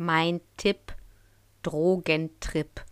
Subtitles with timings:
[0.00, 0.94] mein Tipp,
[1.62, 2.84] Drogentrip.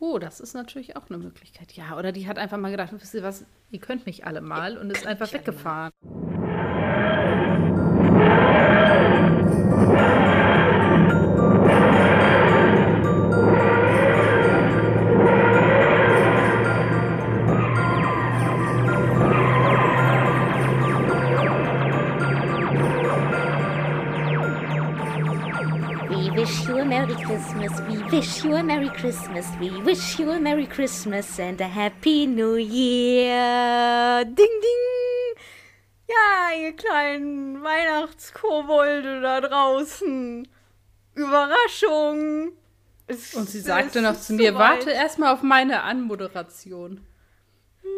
[0.00, 1.72] Oh, das ist natürlich auch eine Möglichkeit.
[1.72, 4.76] Ja, oder die hat einfach mal gedacht, wisst ihr was, ihr könnt mich alle mal
[4.76, 5.92] und ist einfach weggefahren.
[28.36, 29.46] Wish you a Merry Christmas.
[29.58, 34.24] We wish you a Merry Christmas and a Happy New Year.
[34.26, 35.42] Ding, ding.
[36.06, 40.46] Ja, ihr kleinen Weihnachtskobolde da draußen.
[41.14, 42.52] Überraschung.
[43.06, 47.06] Es, Und sie sagte noch zu mir, so warte erstmal auf meine Anmoderation.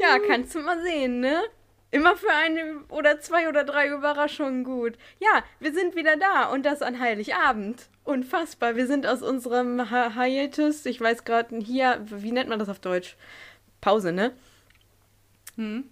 [0.00, 1.42] Ja, kannst du mal sehen, ne?
[1.90, 4.98] Immer für eine oder zwei oder drei Überraschungen gut.
[5.20, 7.88] Ja, wir sind wieder da und das an Heiligabend.
[8.04, 8.76] Unfassbar.
[8.76, 12.78] Wir sind aus unserem Hi Hiatus, ich weiß gerade hier, wie nennt man das auf
[12.78, 13.16] Deutsch?
[13.80, 14.32] Pause, ne?
[15.56, 15.88] Hm.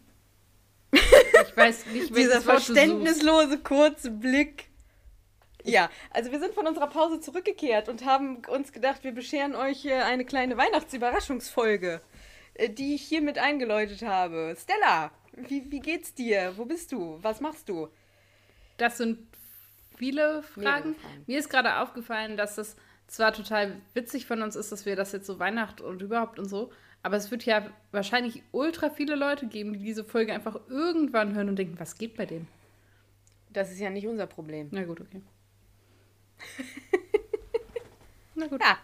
[1.49, 4.69] Ich weiß nicht, Dieser verständnislose kurze Blick.
[5.65, 9.91] Ja, also wir sind von unserer Pause zurückgekehrt und haben uns gedacht, wir bescheren euch
[9.91, 12.01] eine kleine Weihnachtsüberraschungsfolge,
[12.55, 14.57] äh, die ich hiermit eingeläutet habe.
[14.59, 16.53] Stella, wie, wie geht's dir?
[16.57, 17.19] Wo bist du?
[17.23, 17.89] Was machst du?
[18.77, 19.19] Das sind
[19.97, 20.95] viele Fragen.
[20.95, 21.25] Fragen.
[21.27, 25.13] Mir ist gerade aufgefallen, dass es zwar total witzig von uns ist, dass wir das
[25.13, 29.47] jetzt so Weihnacht und überhaupt und so, aber es wird ja wahrscheinlich ultra viele Leute
[29.47, 32.49] geben, die diese Folge einfach irgendwann hören und denken, was geht bei denen?
[33.51, 34.69] Das ist ja nicht unser Problem.
[34.73, 35.23] Na gut, okay.
[38.35, 38.61] Na gut.
[38.61, 38.79] Ja.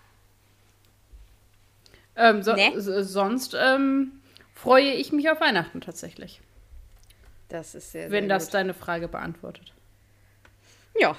[2.14, 2.72] Ähm, so, nee.
[2.76, 4.21] sonst ähm,
[4.62, 6.40] freue ich mich auf Weihnachten tatsächlich.
[7.48, 8.54] Das ist sehr, sehr Wenn das gut.
[8.54, 9.72] deine Frage beantwortet.
[10.98, 11.16] Ja,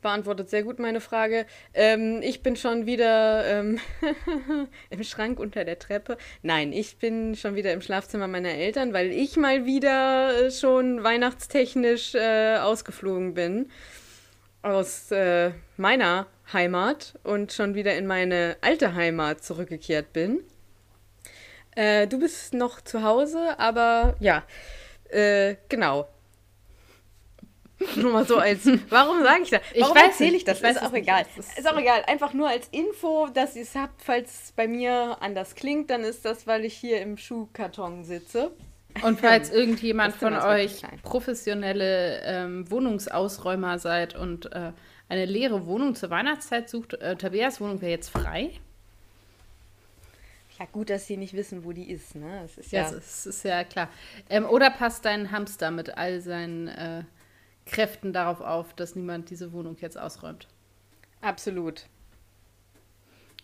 [0.00, 1.44] beantwortet sehr gut meine Frage.
[1.74, 3.80] Ähm, ich bin schon wieder ähm,
[4.90, 6.18] im Schrank unter der Treppe.
[6.42, 11.02] Nein, ich bin schon wieder im Schlafzimmer meiner Eltern, weil ich mal wieder äh, schon
[11.02, 13.70] weihnachtstechnisch äh, ausgeflogen bin
[14.62, 20.44] aus äh, meiner Heimat und schon wieder in meine alte Heimat zurückgekehrt bin.
[21.80, 24.42] Äh, du bist noch zu Hause, aber ja,
[25.08, 26.08] äh, genau.
[27.96, 28.66] Nur mal so als.
[28.90, 29.62] Warum sage ich das?
[29.78, 30.58] Warum erzähle ich das?
[30.58, 31.24] Ich weiß ist auch egal.
[31.38, 32.04] Ist, ist auch egal.
[32.06, 36.02] Einfach nur als Info, dass ihr es habt, falls es bei mir anders klingt, dann
[36.02, 38.50] ist das, weil ich hier im Schuhkarton sitze.
[39.02, 44.72] Und falls irgendjemand von euch professionelle ähm, Wohnungsausräumer seid und äh,
[45.08, 48.50] eine leere Wohnung zur Weihnachtszeit sucht, äh, Tabeas Wohnung wäre jetzt frei.
[50.60, 52.40] Ja, gut, dass sie nicht wissen, wo die ist, ne?
[52.42, 53.88] Das ist ja, ja das ist, ist ja klar.
[54.28, 57.04] Ähm, oder passt dein Hamster mit all seinen äh,
[57.64, 60.48] Kräften darauf auf, dass niemand diese Wohnung jetzt ausräumt?
[61.22, 61.86] Absolut.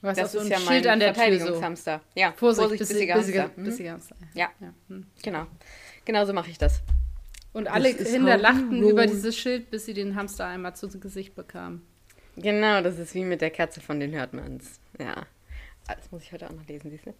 [0.03, 2.03] Du hast das ist so ein ja Schild an der Verteidigungshamster.
[2.15, 2.21] So.
[2.21, 3.63] Ja, Vorsicht, Vorsicht bissiger, bissiger, Hamster.
[3.63, 4.17] Bissiger Hamster.
[4.35, 4.75] Ja, ja.
[4.89, 5.07] Hm.
[5.23, 5.47] genau.
[6.05, 6.83] Genau so mache ich das.
[7.55, 11.81] Und alle Kinder lachten über dieses Schild, bis sie den Hamster einmal zu Gesicht bekamen.
[12.37, 14.79] Genau, das ist wie mit der Katze von den Hörtmanns.
[15.01, 15.27] Ja.
[15.87, 17.15] Das muss ich heute auch noch lesen, siehst du?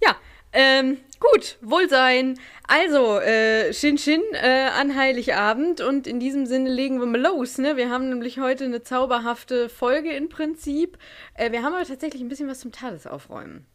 [0.00, 0.16] Ja,
[0.52, 2.38] ähm, gut, Wohlsein.
[2.66, 7.58] Also, äh, Shin Shin äh, an Heiligabend und in diesem Sinne legen wir mal los.
[7.58, 7.76] Ne?
[7.76, 10.96] Wir haben nämlich heute eine zauberhafte Folge im Prinzip.
[11.34, 13.66] Äh, wir haben aber tatsächlich ein bisschen was zum Tagesaufräumen.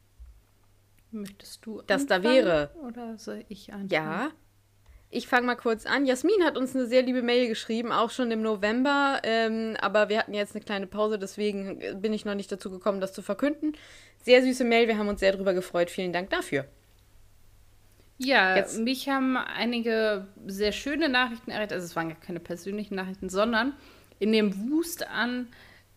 [1.11, 2.72] Möchtest du Das da wäre.
[2.88, 3.90] Oder soll ich anfangen?
[3.90, 4.31] Ja,
[5.13, 6.06] ich fange mal kurz an.
[6.06, 9.22] Jasmin hat uns eine sehr liebe Mail geschrieben, auch schon im November.
[9.24, 13.00] Ähm, aber wir hatten jetzt eine kleine Pause, deswegen bin ich noch nicht dazu gekommen,
[13.00, 13.73] das zu verkünden.
[14.23, 15.90] Sehr süße Mail, wir haben uns sehr darüber gefreut.
[15.90, 16.66] Vielen Dank dafür.
[18.18, 18.79] Ja, jetzt.
[18.79, 21.73] mich haben einige sehr schöne Nachrichten erreicht.
[21.73, 23.73] Also es waren gar keine persönlichen Nachrichten, sondern
[24.19, 25.47] in dem Wust an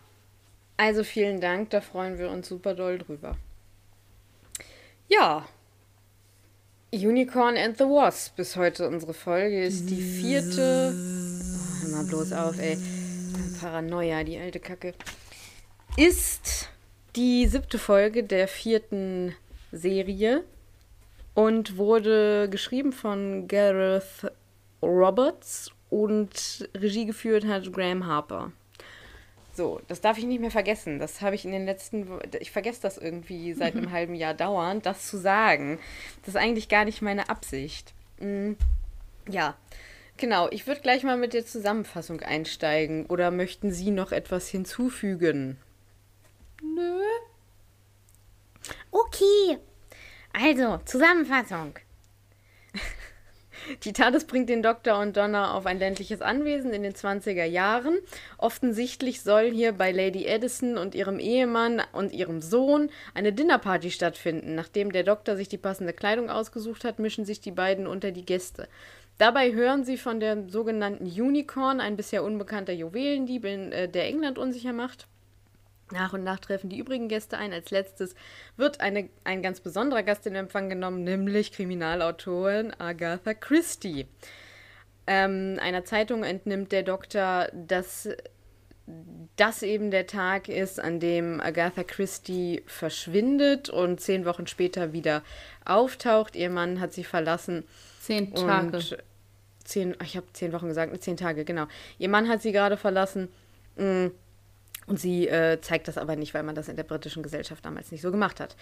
[0.75, 3.38] also vielen Dank, da freuen wir uns super doll drüber.
[5.07, 5.47] Ja,
[6.91, 10.91] Unicorn and the Wasp ist heute unsere Folge, ist die vierte.
[10.91, 12.80] Oh, mal bloß auf, ey.
[13.62, 14.95] Paranoia, die alte Kacke.
[15.97, 16.69] Ist
[17.15, 19.36] die siebte Folge der vierten
[19.71, 20.44] Serie
[21.36, 24.31] und wurde geschrieben von Gareth
[24.81, 28.51] Roberts und Regie geführt hat Graham Harper.
[29.59, 31.00] So, das darf ich nicht mehr vergessen.
[31.00, 32.07] Das habe ich in den letzten,
[32.39, 35.79] ich vergesse das irgendwie seit einem halben Jahr dauernd, das zu sagen.
[36.21, 37.94] Das ist eigentlich gar nicht meine Absicht.
[38.21, 38.53] Mm,
[39.27, 39.57] ja,
[40.15, 40.47] genau.
[40.51, 43.06] Ich würde gleich mal mit der Zusammenfassung einsteigen.
[43.07, 45.57] Oder möchten Sie noch etwas hinzufügen?
[46.63, 47.01] Nö.
[48.91, 49.57] Okay.
[50.31, 51.73] Also, Zusammenfassung.
[53.83, 57.98] Die TARDIS bringt den Doktor und Donna auf ein ländliches Anwesen in den 20er Jahren.
[58.38, 64.56] Offensichtlich soll hier bei Lady Edison und ihrem Ehemann und ihrem Sohn eine Dinnerparty stattfinden.
[64.56, 68.25] Nachdem der Doktor sich die passende Kleidung ausgesucht hat, mischen sich die beiden unter die
[68.25, 68.68] Gäste.
[69.19, 74.74] Dabei hören sie von der sogenannten Unicorn, ein bisher unbekannter Juwelendieb, äh, der England unsicher
[74.74, 75.07] macht.
[75.91, 77.53] Nach und nach treffen die übrigen Gäste ein.
[77.53, 78.15] Als letztes
[78.57, 84.07] wird eine, ein ganz besonderer Gast in Empfang genommen, nämlich Kriminalautorin Agatha Christie.
[85.07, 88.09] Ähm, einer Zeitung entnimmt der Doktor, dass
[89.36, 95.24] das eben der Tag ist, an dem Agatha Christie verschwindet und zehn Wochen später wieder
[95.65, 96.35] auftaucht.
[96.35, 97.63] Ihr Mann hat sie verlassen.
[98.01, 98.80] Zehn Tage.
[99.63, 101.68] Zehn, ich habe zehn Wochen gesagt, zehn Tage, genau.
[102.00, 103.30] Ihr Mann hat sie gerade verlassen.
[103.77, 104.12] Mh, mm,
[104.89, 107.91] und sie äh, zeigt das aber nicht, weil man das in der britischen Gesellschaft damals
[107.91, 108.56] nicht so gemacht hat.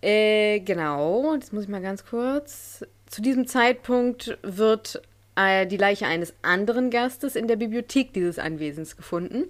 [0.00, 2.84] Äh, genau, das muss ich mal ganz kurz.
[3.06, 5.02] Zu diesem Zeitpunkt wird
[5.34, 9.46] äh, die Leiche eines anderen Gastes in der Bibliothek dieses Anwesens gefunden.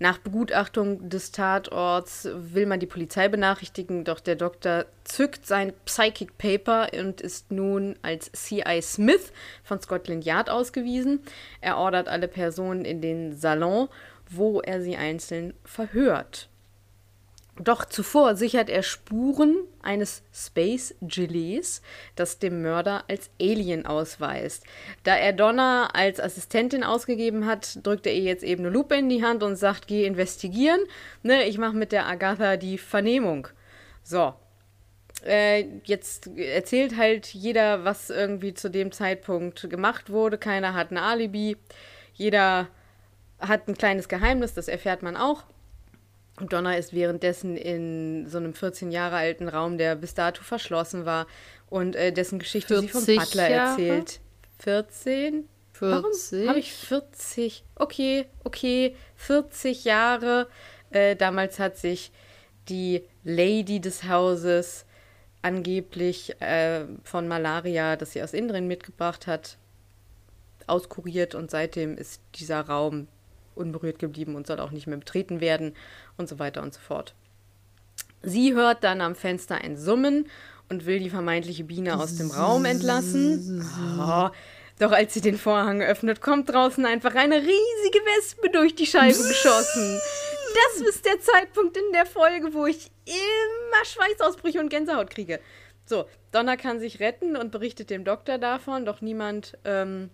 [0.00, 6.36] Nach Begutachtung des Tatorts will man die Polizei benachrichtigen, doch der Doktor zückt sein Psychic
[6.36, 8.82] Paper und ist nun als C.I.
[8.82, 9.32] Smith
[9.62, 11.20] von Scotland Yard ausgewiesen.
[11.60, 13.88] Er ordert alle Personen in den Salon
[14.36, 16.48] wo er sie einzeln verhört.
[17.56, 21.82] Doch zuvor sichert er Spuren eines Space Gillies,
[22.16, 24.64] das dem Mörder als Alien ausweist.
[25.04, 29.08] Da er Donna als Assistentin ausgegeben hat, drückt er ihr jetzt eben eine Lupe in
[29.08, 30.80] die Hand und sagt, geh investigieren.
[31.22, 33.46] Ne, ich mache mit der Agatha die Vernehmung.
[34.02, 34.34] So.
[35.24, 40.38] Äh, jetzt erzählt halt jeder, was irgendwie zu dem Zeitpunkt gemacht wurde.
[40.38, 41.56] Keiner hat ein Alibi.
[42.14, 42.68] Jeder
[43.38, 45.44] hat ein kleines Geheimnis, das erfährt man auch.
[46.40, 51.06] Und Donna ist währenddessen in so einem 14 Jahre alten Raum, der bis dato verschlossen
[51.06, 51.26] war
[51.70, 53.70] und äh, dessen Geschichte sie vom Butler Jahre?
[53.70, 54.20] erzählt.
[54.58, 55.48] 14?
[55.72, 55.92] 40?
[56.34, 57.64] Warum habe ich 40?
[57.76, 60.48] Okay, okay, 40 Jahre.
[60.90, 62.12] Äh, damals hat sich
[62.68, 64.86] die Lady des Hauses
[65.42, 69.58] angeblich äh, von Malaria, das sie aus Indien mitgebracht hat,
[70.66, 73.08] auskuriert und seitdem ist dieser Raum
[73.54, 75.74] unberührt geblieben und soll auch nicht mehr betreten werden
[76.16, 77.14] und so weiter und so fort.
[78.22, 80.28] Sie hört dann am Fenster ein Summen
[80.68, 83.64] und will die vermeintliche Biene aus dem Raum entlassen.
[83.98, 84.30] Oh,
[84.78, 89.16] doch als sie den Vorhang öffnet, kommt draußen einfach eine riesige Wespe durch die Scheibe
[89.16, 90.00] geschossen.
[90.54, 95.40] Das ist der Zeitpunkt in der Folge, wo ich immer Schweißausbrüche und Gänsehaut kriege.
[95.84, 100.10] So, Donna kann sich retten und berichtet dem Doktor davon, doch niemand ähm,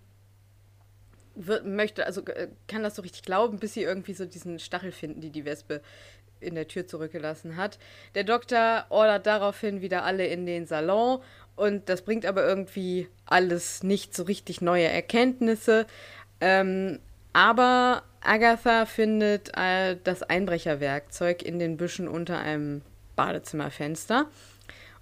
[1.46, 4.92] wird, möchte, also äh, kann das so richtig glauben, bis sie irgendwie so diesen Stachel
[4.92, 5.80] finden, die die Wespe
[6.40, 7.78] in der Tür zurückgelassen hat.
[8.14, 11.20] Der Doktor ordert daraufhin wieder alle in den Salon
[11.56, 15.86] und das bringt aber irgendwie alles nicht so richtig neue Erkenntnisse.
[16.40, 16.98] Ähm,
[17.32, 22.82] aber Agatha findet äh, das Einbrecherwerkzeug in den Büschen unter einem
[23.16, 24.26] Badezimmerfenster.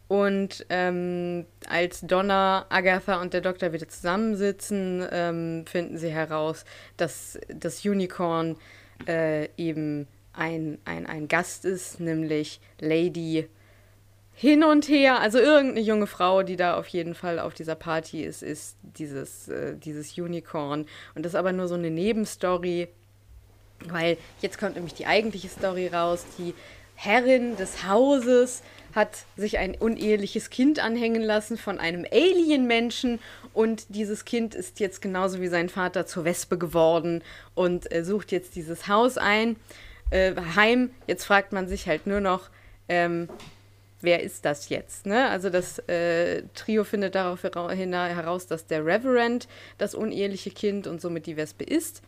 [0.08, 6.64] Und ähm, als Donna, Agatha und der Doktor wieder zusammensitzen, ähm, finden sie heraus,
[6.96, 8.56] dass das Unicorn
[9.06, 13.48] äh, eben ein, ein, ein Gast ist, nämlich Lady
[14.32, 15.20] hin und her.
[15.20, 19.48] Also irgendeine junge Frau, die da auf jeden Fall auf dieser Party ist, ist dieses,
[19.48, 20.86] äh, dieses Unicorn.
[21.14, 22.88] Und das ist aber nur so eine Nebenstory,
[23.86, 26.24] weil jetzt kommt nämlich die eigentliche Story raus.
[26.38, 26.54] Die
[26.94, 28.62] Herrin des Hauses
[28.98, 33.20] hat sich ein uneheliches Kind anhängen lassen von einem Alien-Menschen
[33.54, 37.22] und dieses Kind ist jetzt genauso wie sein Vater zur Wespe geworden
[37.54, 39.54] und äh, sucht jetzt dieses Haus ein,
[40.10, 40.90] äh, heim.
[41.06, 42.50] Jetzt fragt man sich halt nur noch,
[42.88, 43.28] ähm,
[44.00, 45.06] wer ist das jetzt?
[45.06, 45.28] Ne?
[45.28, 49.46] Also das äh, Trio findet daraufhin heraus, dass der Reverend
[49.78, 52.02] das uneheliche Kind und somit die Wespe ist.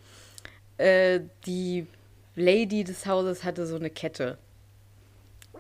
[0.77, 1.87] Äh, die
[2.35, 4.39] Lady des Hauses hatte so eine Kette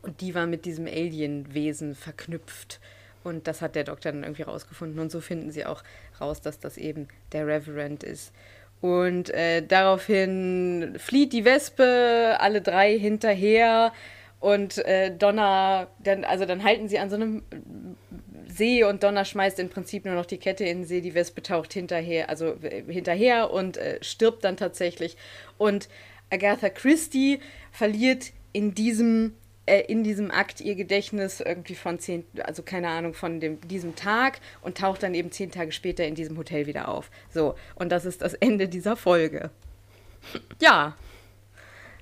[0.02, 2.80] und die war mit diesem Alien-Wesen verknüpft.
[3.22, 4.98] Und das hat der Doktor dann irgendwie rausgefunden.
[4.98, 5.82] Und so finden sie auch
[6.20, 8.32] raus, dass das eben der Reverend ist.
[8.80, 13.92] Und äh, daraufhin flieht die Wespe, alle drei hinterher.
[14.40, 17.42] Und äh, Donna, dann, also dann halten sie an so einem
[18.46, 21.02] See und Donna schmeißt im Prinzip nur noch die Kette in den See.
[21.02, 25.18] Die Wespe taucht hinterher, also äh, hinterher und äh, stirbt dann tatsächlich.
[25.58, 25.90] Und
[26.30, 27.40] Agatha Christie
[27.70, 29.34] verliert in diesem
[29.70, 33.94] äh, in diesem Akt ihr Gedächtnis irgendwie von zehn, also keine Ahnung, von dem, diesem
[33.94, 37.08] Tag und taucht dann eben zehn Tage später in diesem Hotel wieder auf.
[37.32, 39.50] So, und das ist das Ende dieser Folge.
[40.60, 40.96] Ja.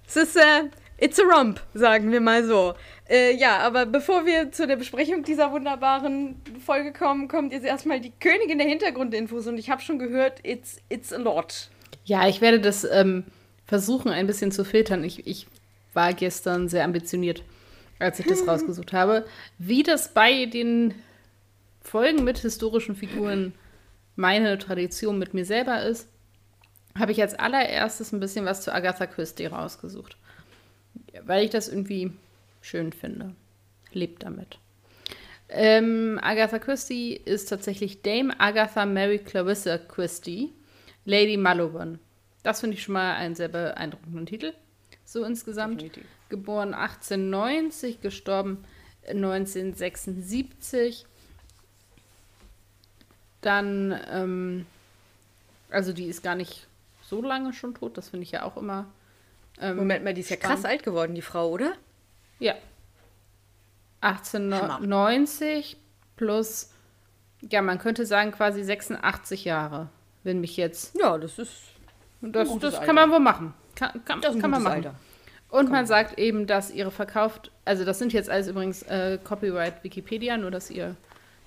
[0.06, 2.72] Es ist, äh, it's a romp, sagen wir mal so.
[3.06, 8.00] Äh, ja, aber bevor wir zu der Besprechung dieser wunderbaren Folge kommen, kommt jetzt erstmal
[8.00, 11.68] die Königin der Hintergrundinfos und ich habe schon gehört, it's, it's a lot.
[12.04, 13.25] Ja, ich werde das ähm,
[13.66, 15.04] versuchen, ein bisschen zu filtern.
[15.04, 15.46] Ich, ich
[15.92, 17.42] war gestern sehr ambitioniert,
[17.99, 19.25] als ich das rausgesucht habe.
[19.59, 20.95] Wie das bei den
[21.81, 23.55] Folgen mit historischen Figuren
[24.17, 26.09] meine Tradition mit mir selber ist,
[26.97, 30.17] habe ich als allererstes ein bisschen was zu Agatha Christie rausgesucht.
[31.25, 32.12] Weil ich das irgendwie
[32.61, 33.35] schön finde.
[33.93, 34.59] Lebt damit.
[35.49, 40.52] Ähm, Agatha Christie ist tatsächlich Dame Agatha Mary Clarissa Christie,
[41.05, 41.99] Lady Maloban.
[42.43, 44.52] Das finde ich schon mal einen sehr beeindruckenden Titel
[45.09, 45.81] so insgesamt.
[45.81, 46.05] Definitiv.
[46.28, 48.64] Geboren 1890, gestorben
[49.08, 51.06] 1976.
[53.40, 54.66] Dann, ähm,
[55.70, 56.66] also die ist gar nicht
[57.02, 58.87] so lange schon tot, das finde ich ja auch immer.
[59.61, 61.73] Ähm, Moment mal, die ist ja krass alt geworden, die Frau, oder?
[62.38, 62.54] Ja.
[64.00, 65.82] 1890 Hammer.
[66.16, 66.70] plus,
[67.40, 69.88] ja, man könnte sagen quasi 86 Jahre,
[70.23, 70.97] wenn mich jetzt.
[70.97, 71.52] Ja, das ist.
[72.20, 73.54] Das, das kann man wohl machen.
[73.76, 74.75] Kann, kann, das kann man machen.
[74.75, 74.94] Alter.
[75.50, 79.83] Und man sagt eben, dass ihre verkauft, also das sind jetzt alles übrigens äh, Copyright
[79.83, 80.97] Wikipedia, nur dass ihr,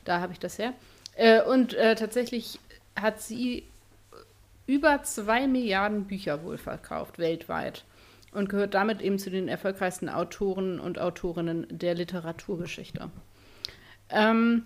[0.06, 0.74] da habe ich das her.
[1.16, 2.60] Äh, und äh, tatsächlich
[3.00, 3.64] hat sie
[4.66, 7.84] über zwei Milliarden Bücher wohl verkauft, weltweit.
[8.34, 13.10] Und gehört damit eben zu den erfolgreichsten Autoren und Autorinnen der Literaturgeschichte.
[14.10, 14.66] Ähm,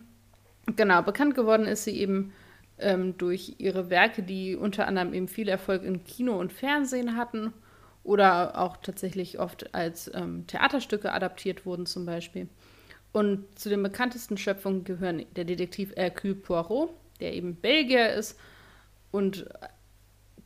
[0.76, 2.32] genau, bekannt geworden ist sie eben
[2.78, 7.54] ähm, durch ihre Werke, die unter anderem eben viel Erfolg in Kino und Fernsehen hatten
[8.06, 12.48] oder auch tatsächlich oft als ähm, Theaterstücke adaptiert wurden zum Beispiel.
[13.12, 18.38] Und zu den bekanntesten Schöpfungen gehören der Detektiv Hercule Poirot, der eben Belgier ist
[19.12, 19.48] und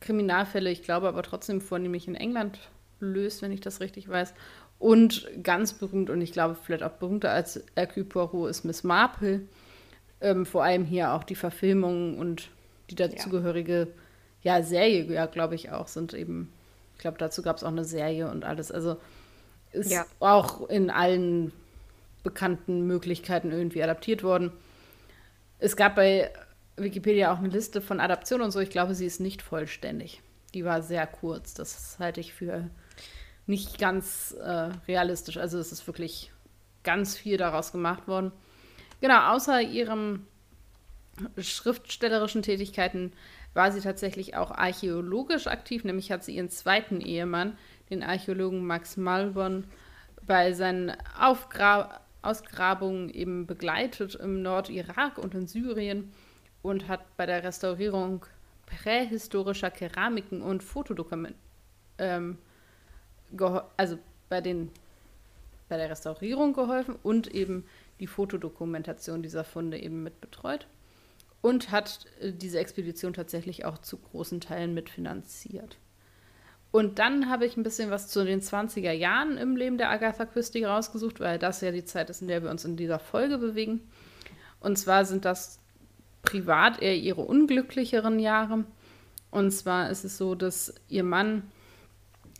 [0.00, 2.58] Kriminalfälle, ich glaube aber trotzdem vornehmlich in England
[3.00, 4.32] löst, wenn ich das richtig weiß.
[4.78, 9.42] Und ganz berühmt und ich glaube vielleicht auch berühmter als Hercule Poirot ist Miss Marple.
[10.22, 12.48] Ähm, vor allem hier auch die Verfilmungen und
[12.88, 13.88] die dazugehörige
[14.42, 14.56] ja.
[14.56, 16.50] ja, Serie, ja, glaube ich auch, sind eben
[17.00, 18.70] glaube, dazu gab es auch eine Serie und alles.
[18.70, 18.96] Also
[19.72, 20.04] ist ja.
[20.18, 21.52] auch in allen
[22.22, 24.52] bekannten Möglichkeiten irgendwie adaptiert worden.
[25.58, 26.32] Es gab bei
[26.76, 28.60] Wikipedia auch eine Liste von Adaptionen und so.
[28.60, 30.22] Ich glaube, sie ist nicht vollständig.
[30.54, 31.54] Die war sehr kurz.
[31.54, 32.68] Das halte ich für
[33.46, 35.36] nicht ganz äh, realistisch.
[35.36, 36.32] Also es ist wirklich
[36.82, 38.32] ganz viel daraus gemacht worden.
[39.00, 40.26] Genau, außer ihren
[41.38, 43.12] schriftstellerischen Tätigkeiten
[43.54, 47.58] war sie tatsächlich auch archäologisch aktiv, nämlich hat sie ihren zweiten Ehemann,
[47.90, 49.64] den Archäologen Max Malborn,
[50.26, 56.12] bei seinen Aufgra Ausgrabungen eben begleitet im Nordirak und in Syrien
[56.62, 58.26] und hat bei der Restaurierung
[58.66, 61.40] prähistorischer Keramiken und Fotodokumenten,
[61.98, 62.38] ähm,
[63.76, 64.70] also bei den
[65.70, 67.64] bei der Restaurierung geholfen und eben
[68.00, 70.66] die Fotodokumentation dieser Funde eben mit betreut
[71.42, 75.78] und hat äh, diese Expedition tatsächlich auch zu großen Teilen mitfinanziert.
[76.72, 80.24] Und dann habe ich ein bisschen was zu den 20er Jahren im Leben der Agatha
[80.24, 83.38] Christie rausgesucht, weil das ja die Zeit ist, in der wir uns in dieser Folge
[83.38, 83.80] bewegen.
[84.60, 85.58] Und zwar sind das
[86.22, 88.64] privat eher ihre unglücklicheren Jahre.
[89.30, 91.42] Und zwar ist es so, dass ihr Mann,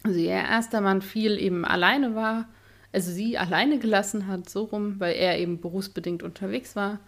[0.05, 2.49] also ihr erster Mann, viel eben alleine war,
[2.93, 7.01] also sie alleine gelassen hat, so rum, weil er eben berufsbedingt unterwegs war.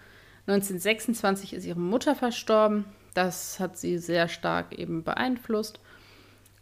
[0.47, 2.85] 1926 ist ihre Mutter verstorben.
[3.15, 5.81] Das hat sie sehr stark eben beeinflusst.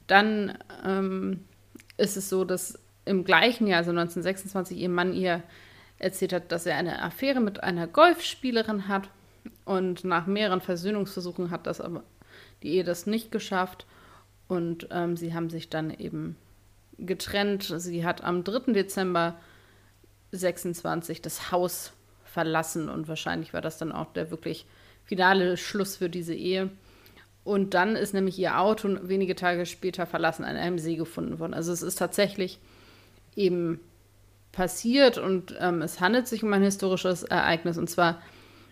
[0.07, 1.45] Dann ähm,
[1.97, 5.43] ist es so, dass im gleichen Jahr, also 1926, ihr Mann ihr
[5.99, 9.09] erzählt hat, dass er eine Affäre mit einer Golfspielerin hat.
[9.65, 12.03] Und nach mehreren Versöhnungsversuchen hat das aber
[12.63, 13.87] die Ehe das nicht geschafft.
[14.49, 16.37] Und ähm, sie haben sich dann eben
[16.99, 17.73] getrennt.
[17.77, 18.73] Sie hat am 3.
[18.73, 19.37] Dezember
[20.33, 21.93] 26 das Haus
[22.33, 24.67] verlassen und wahrscheinlich war das dann auch der wirklich
[25.05, 26.71] finale Schluss für diese Ehe.
[27.43, 31.55] Und dann ist nämlich ihr Auto wenige Tage später verlassen an einem See gefunden worden.
[31.55, 32.59] Also es ist tatsächlich
[33.35, 33.81] eben
[34.53, 37.79] passiert und ähm, es handelt sich um ein historisches Ereignis.
[37.79, 38.21] Und zwar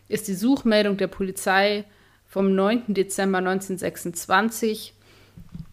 [0.08, 1.84] ist die Suchmeldung der Polizei
[2.26, 2.94] vom 9.
[2.94, 4.94] Dezember 1926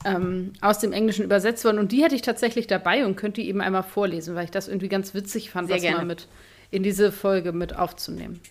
[0.05, 1.79] ähm, aus dem Englischen übersetzt worden.
[1.79, 4.67] Und die hätte ich tatsächlich dabei und könnte die eben einmal vorlesen, weil ich das
[4.67, 5.97] irgendwie ganz witzig fand, Sehr das gerne.
[5.97, 6.27] mal mit
[6.71, 8.41] in diese Folge mit aufzunehmen.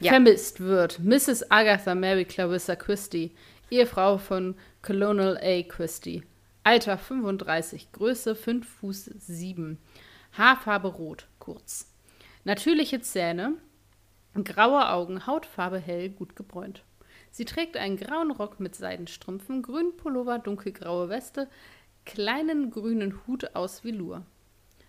[0.00, 0.10] Ja.
[0.12, 1.50] Vermisst wird Mrs.
[1.50, 3.32] Agatha Mary Clarissa Christie,
[3.70, 5.62] Ehefrau von Colonel A.
[5.62, 6.22] Christie.
[6.62, 9.78] Alter 35, Größe 5 Fuß 7.
[10.32, 11.92] Haarfarbe rot, kurz.
[12.44, 13.54] Natürliche Zähne,
[14.42, 16.82] graue Augen, Hautfarbe hell, gut gebräunt.
[17.30, 21.48] Sie trägt einen grauen Rock mit Seidenstrümpfen, grünen Pullover, dunkelgraue Weste,
[22.04, 24.24] kleinen grünen Hut aus Velour.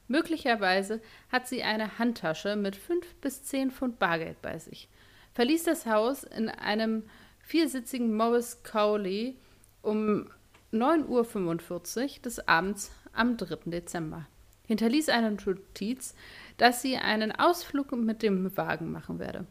[0.08, 4.88] Möglicherweise hat sie eine Handtasche mit fünf bis zehn Pfund Bargeld bei sich.
[5.34, 7.04] Verließ das Haus in einem
[7.40, 9.38] viersitzigen Morris Cowley
[9.82, 10.30] um
[10.72, 13.58] 9.45 Uhr des Abends am 3.
[13.66, 14.28] Dezember.
[14.68, 16.16] Hinterließ eine Notiz,
[16.58, 19.46] dass sie einen Ausflug mit dem Wagen machen werde.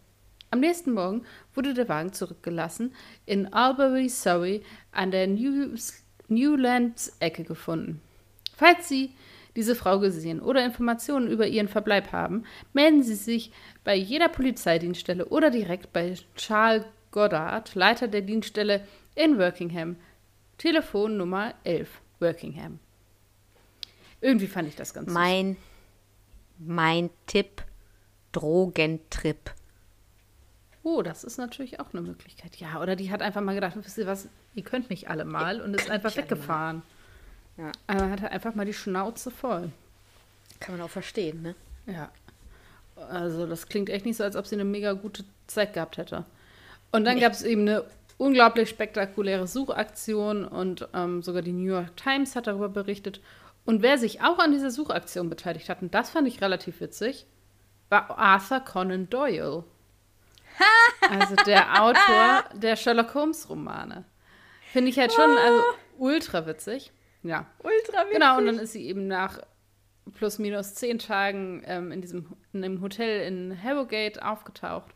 [0.50, 2.94] Am nächsten Morgen wurde der Wagen zurückgelassen,
[3.26, 5.26] in Albury, Surrey, an der
[6.28, 8.00] Newlands-Ecke gefunden.
[8.56, 9.14] Falls Sie
[9.56, 13.52] diese Frau gesehen oder Informationen über ihren Verbleib haben, melden Sie sich
[13.84, 19.96] bei jeder Polizeidienststelle oder direkt bei Charles Goddard, Leiter der Dienststelle in Workingham.
[20.58, 21.88] Telefonnummer 11,
[22.20, 22.78] Workingham.
[24.20, 25.14] Irgendwie fand ich das ganz süß.
[25.14, 25.56] Mein,
[26.58, 27.62] mein Tipp,
[28.32, 29.52] Drogentrip.
[30.82, 32.56] Oh, das ist natürlich auch eine Möglichkeit.
[32.56, 35.60] Ja, oder die hat einfach mal gedacht, wisst ihr was, ihr könnt mich alle mal
[35.60, 36.82] und ist einfach weggefahren.
[37.56, 37.72] Ja.
[37.86, 39.70] Aber hat einfach mal die Schnauze voll.
[40.60, 41.54] Kann man auch verstehen, ne?
[41.86, 42.10] Ja.
[42.96, 46.24] Also das klingt echt nicht so, als ob sie eine mega gute Zeit gehabt hätte.
[46.92, 47.84] Und dann gab es eben eine
[48.18, 53.20] unglaublich spektakuläre Suchaktion und ähm, sogar die New York Times hat darüber berichtet.
[53.64, 57.26] Und wer sich auch an dieser Suchaktion beteiligt hat, und das fand ich relativ witzig,
[57.88, 59.64] war Arthur Conan Doyle.
[61.10, 64.04] also der Autor der Sherlock Holmes Romane.
[64.72, 65.62] Finde ich halt schon also,
[65.98, 66.92] ultra witzig.
[67.24, 67.46] Ja.
[67.58, 68.12] Ultra witzig.
[68.12, 69.40] Genau, und dann ist sie eben nach
[70.12, 74.94] plus minus zehn Tagen ähm, in diesem in einem Hotel in Harrogate aufgetaucht,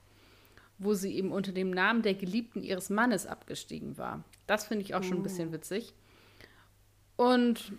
[0.79, 4.23] wo sie eben unter dem Namen der Geliebten ihres Mannes abgestiegen war.
[4.47, 5.95] Das finde ich auch schon ein bisschen witzig.
[7.17, 7.73] Und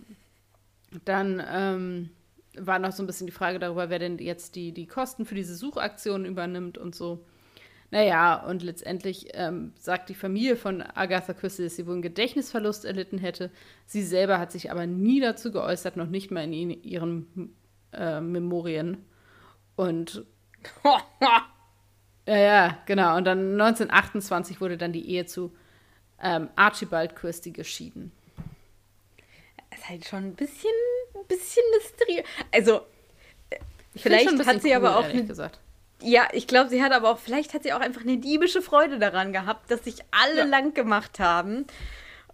[1.05, 2.09] dann ähm,
[2.57, 5.35] war noch so ein bisschen die Frage darüber, wer denn jetzt die, die Kosten für
[5.35, 7.25] diese Suchaktion übernimmt und so.
[7.91, 12.85] Naja, und letztendlich ähm, sagt die Familie von Agatha Christie, dass sie wohl einen Gedächtnisverlust
[12.85, 13.49] erlitten hätte.
[13.85, 17.55] Sie selber hat sich aber nie dazu geäußert, noch nicht mal in ihren
[17.91, 19.05] äh, Memorien.
[19.75, 20.23] Und
[22.27, 23.17] ja, ja, genau.
[23.17, 25.51] Und dann 1928 wurde dann die Ehe zu
[26.21, 28.11] ähm, Archibald Christie geschieden.
[29.73, 30.69] ist halt schon ein bisschen,
[31.15, 32.25] ein bisschen mysteriös.
[32.51, 32.81] Also,
[33.95, 35.59] Ich find's Vielleicht hat sie aber auch ehrlich gesagt.
[36.01, 38.99] Ja, ich glaube, sie hat aber auch, vielleicht hat sie auch einfach eine diebische Freude
[38.99, 40.43] daran gehabt, dass sich alle Ja.
[40.45, 41.65] lang gemacht haben.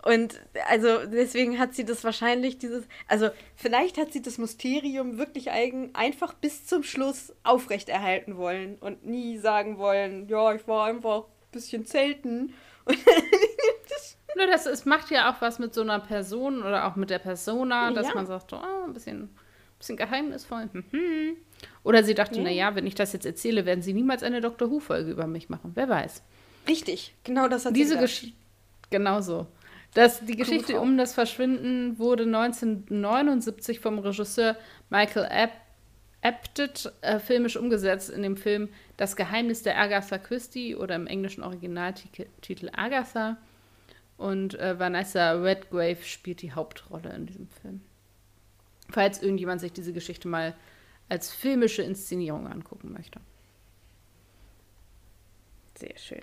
[0.03, 5.49] Und also deswegen hat sie das wahrscheinlich dieses, also vielleicht hat sie das Mysterium wirklich
[5.49, 11.21] eigen, einfach bis zum Schluss aufrechterhalten wollen und nie sagen wollen, ja, ich war einfach
[11.23, 12.53] ein bisschen zelten.
[14.37, 17.19] Nö, das, es macht ja auch was mit so einer Person oder auch mit der
[17.19, 18.13] Persona, dass Ja.
[18.15, 19.29] man sagt, oh, ein bisschen,
[19.77, 20.69] bisschen geheimnisvoll.
[20.91, 21.35] Mhm.
[21.83, 22.43] Oder sie dachte, Ja.
[22.43, 24.69] na ja, wenn ich das jetzt erzähle, werden sie niemals eine Dr.
[24.69, 25.71] Who-Folge über mich machen.
[25.75, 26.21] Wer weiß.
[26.67, 28.33] Richtig, genau das hat Diese sie.
[28.89, 29.47] Genau so.
[29.93, 30.81] Das, die Geschichte Frau.
[30.81, 34.55] um das Verschwinden wurde 1979 vom Regisseur
[34.89, 35.51] Michael Ap
[36.21, 41.43] Apted äh, filmisch umgesetzt in dem Film Das Geheimnis der Agatha Christie oder im englischen
[41.43, 43.37] Originaltitel Agatha.
[44.17, 47.81] Und äh, Vanessa Redgrave spielt die Hauptrolle in diesem Film.
[48.89, 50.55] Falls irgendjemand sich diese Geschichte mal
[51.09, 53.19] als filmische Inszenierung angucken möchte.
[55.75, 56.21] Sehr schön.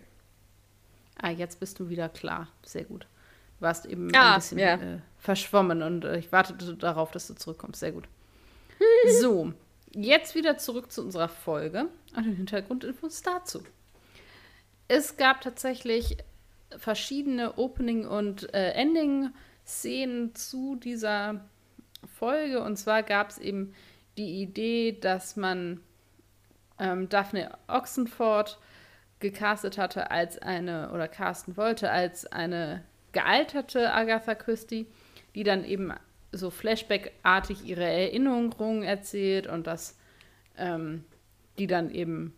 [1.21, 2.49] Ah, jetzt bist du wieder klar.
[2.65, 3.07] Sehr gut.
[3.59, 4.75] Du warst eben Ah, ein bisschen ja.
[4.75, 7.81] äh, verschwommen und äh, ich wartete darauf, dass du zurückkommst.
[7.81, 8.09] Sehr gut.
[9.21, 9.53] so,
[9.95, 13.63] jetzt wieder zurück zu unserer Folge und den Hintergrundinfos dazu.
[14.89, 16.17] Es gab tatsächlich
[16.77, 21.45] verschiedene Opening- und äh, Ending-Szenen zu dieser
[22.23, 22.63] Folge.
[22.63, 23.75] Und zwar gab es eben
[24.17, 25.81] die Idee, dass man
[26.79, 28.61] ähm, Daphne Oxenford
[29.19, 34.87] gecastet hatte als eine, oder casten wollte, als eine gealterte Agatha Christie,
[35.35, 35.93] die dann eben
[36.31, 39.99] so Flashback-artig ihre Erinnerungen erzählt und dass
[40.57, 41.05] ähm,
[41.59, 42.35] die dann eben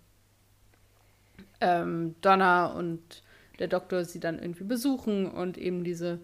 [1.61, 3.23] ähm, Donna und
[3.59, 6.21] der Doktor sie dann irgendwie besuchen und eben diese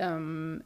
[0.00, 0.64] ähm,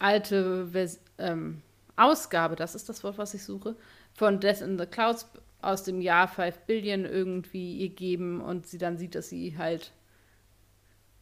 [0.00, 1.62] alte Vers ähm,
[1.96, 3.76] Ausgabe, das ist das Wort, was ich suche,
[4.14, 5.28] von Death in the Clouds
[5.62, 9.92] aus dem Jahr 5 Billion irgendwie ihr geben und sie dann sieht, dass sie halt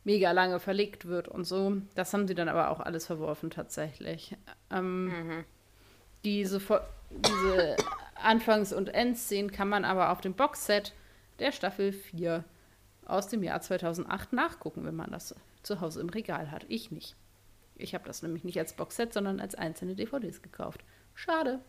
[0.05, 1.77] mega lange verlegt wird und so.
[1.95, 4.37] Das haben sie dann aber auch alles verworfen tatsächlich.
[4.71, 5.45] Ähm,
[6.25, 7.77] diese, Fo- diese
[8.15, 10.95] Anfangs- und Endszenen kann man aber auf dem Boxset
[11.41, 12.45] der Staffel 4
[13.05, 16.65] aus dem Jahr 2008 nachgucken, wenn man das zu Hause im Regal hat.
[16.69, 17.17] Ich nicht.
[17.79, 20.85] Ich habe das nämlich nicht als Boxset, sondern als einzelne DVDs gekauft.
[21.15, 21.61] Schade.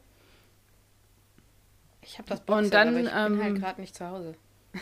[2.02, 4.36] Ich habe das Und dann, aber ich bin halt ähm, gerade nicht zu Hause.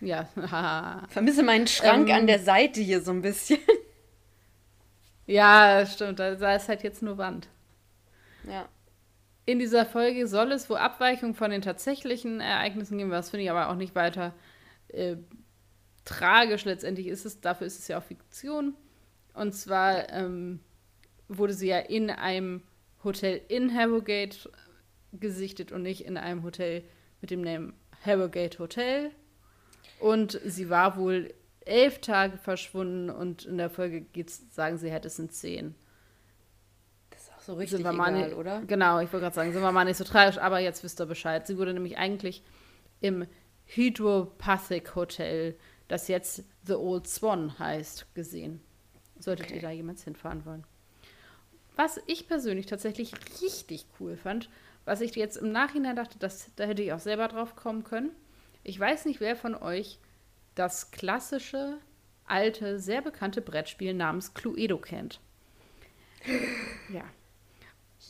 [0.00, 0.28] Ja.
[1.08, 3.58] Vermisse meinen Schrank Ähm, an der Seite hier so ein bisschen.
[5.26, 6.18] ja, stimmt.
[6.18, 7.48] Da, ist halt jetzt nur Wand.
[8.46, 8.68] Ja.
[9.46, 13.50] In dieser Folge soll es wohl Abweichungen von den tatsächlichen Ereignissen geben, was finde ich
[13.50, 14.34] aber auch nicht weiter
[14.88, 15.16] äh,
[16.04, 17.40] tragisch letztendlich ist es.
[17.40, 18.74] Dafür ist es ja auch Fiktion.
[19.34, 20.60] Und zwar ähm,
[21.28, 22.62] wurde sie ja in einem
[23.02, 24.50] Hotel in Harrogate
[25.12, 26.82] gesichtet und nicht in einem Hotel
[27.20, 29.10] mit dem Namen Harrogate Hotel.
[30.00, 31.32] Und sie war wohl
[31.64, 35.74] elf Tage verschwunden und in der Folge geht's, sagen sie, hätte es sind zehn.
[37.10, 38.62] Das ist auch so richtig Sind wir egal, nicht- oder?
[38.66, 41.06] Genau, ich wollte gerade sagen, sind wir mal nicht so tragisch, aber jetzt wisst ihr
[41.06, 41.46] Bescheid.
[41.46, 42.42] Sie wurde nämlich eigentlich
[43.00, 43.26] im
[43.66, 45.56] Hydropathic Hotel,
[45.88, 48.60] das jetzt The Old Swan heißt, gesehen.
[49.18, 49.56] Solltet Okay.
[49.56, 50.64] ihr da jemals hinfahren wollen.
[51.76, 54.48] Was ich persönlich tatsächlich richtig cool fand,
[54.84, 58.10] was ich jetzt im Nachhinein dachte, das, da hätte ich auch selber drauf kommen können.
[58.62, 59.98] Ich weiß nicht, wer von euch
[60.54, 61.78] das klassische,
[62.26, 65.20] alte, sehr bekannte Brettspiel namens Cluedo kennt.
[66.88, 67.04] Ja.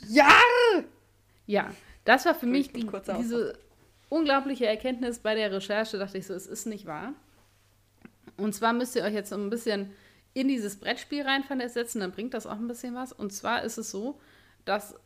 [0.09, 0.31] Ja!
[1.47, 1.71] Ja,
[2.05, 2.89] das war für mich die,
[3.19, 3.59] diese
[4.09, 7.13] unglaubliche Erkenntnis bei der Recherche, dachte ich so, es ist nicht wahr.
[8.37, 9.93] Und zwar müsst ihr euch jetzt so ein bisschen
[10.35, 13.13] in dieses Brettspiel reinversetzen, dann bringt das auch ein bisschen was.
[13.13, 14.21] Und zwar ist es so,
[14.65, 14.97] dass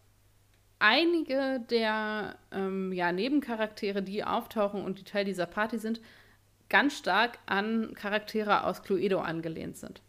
[0.79, 6.01] einige der ähm, ja, Nebencharaktere, die auftauchen und die Teil dieser Party sind,
[6.71, 10.01] ganz stark an Charaktere aus Cluedo angelehnt sind.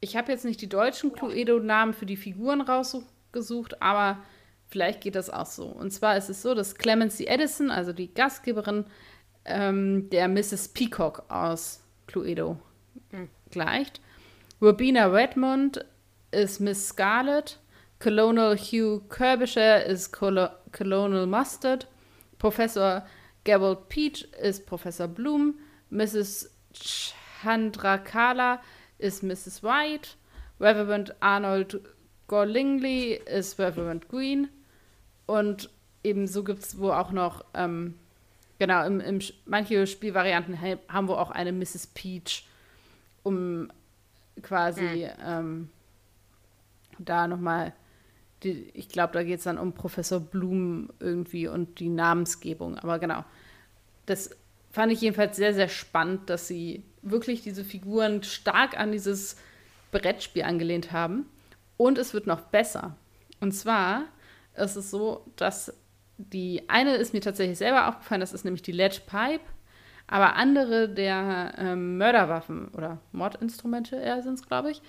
[0.00, 4.22] Ich habe jetzt nicht die deutschen Cluedo-Namen für die Figuren rausgesucht, aber
[4.68, 5.66] vielleicht geht das auch so.
[5.66, 8.86] Und zwar ist es so, dass Clemency Edison, also die Gastgeberin,
[9.44, 10.68] ähm, der Mrs.
[10.68, 12.58] Peacock aus Cluedo
[13.50, 14.00] gleicht.
[14.60, 15.84] Robina Redmond
[16.30, 17.58] ist Miss Scarlet.
[17.98, 21.86] Colonel Hugh Kirbisher ist Colo Colonel Mustard.
[22.38, 23.06] Professor
[23.44, 25.58] Gerald Peach ist Professor Bloom.
[25.90, 26.50] Mrs.
[26.72, 28.60] Chandrakala
[28.98, 29.62] ist Mrs.
[29.62, 30.10] White.
[30.60, 31.80] Reverend Arnold
[32.28, 34.48] Gorlingley ist Reverend Green.
[35.26, 35.70] Und
[36.04, 37.94] ebenso gibt es wohl auch noch, ähm,
[38.58, 41.88] genau, im, im, manche Spielvarianten ha- haben wohl auch eine Mrs.
[41.88, 42.46] Peach,
[43.22, 43.70] um
[44.42, 45.68] quasi ähm,
[46.98, 47.72] da nochmal,
[48.42, 52.78] ich glaube, da geht es dann um Professor Blum irgendwie und die Namensgebung.
[52.78, 53.24] Aber genau,
[54.06, 54.30] das
[54.70, 59.36] fand ich jedenfalls sehr, sehr spannend, dass sie wirklich diese Figuren stark an dieses
[59.90, 61.26] Brettspiel angelehnt haben.
[61.76, 62.96] Und es wird noch besser.
[63.40, 64.04] Und zwar
[64.54, 65.72] ist es so, dass
[66.18, 69.40] die eine ist mir tatsächlich selber aufgefallen, das ist nämlich die Lead Pipe.
[70.10, 74.82] Aber andere der ähm, Mörderwaffen oder Mordinstrumente eher sind es, glaube ich,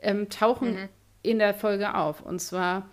[0.00, 0.88] ähm, tauchen
[1.22, 2.20] in der Folge auf.
[2.22, 2.88] Und zwar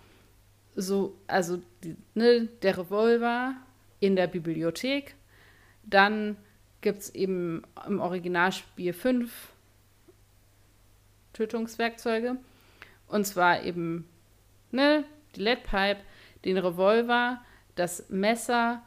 [0.76, 3.56] so, also die, ne, der Revolver
[3.98, 5.16] in der Bibliothek.
[5.82, 6.36] Dann
[6.82, 9.50] gibt es eben im Originalspiel fünf
[11.32, 12.36] Tötungswerkzeuge.
[13.08, 14.08] Und zwar eben
[14.70, 16.00] ne, die Leadpipe,
[16.44, 17.42] den Revolver,
[17.74, 18.82] das Messer,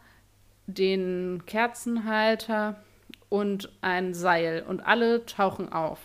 [0.67, 2.83] den Kerzenhalter
[3.29, 4.63] und ein Seil.
[4.67, 5.99] Und alle tauchen auf.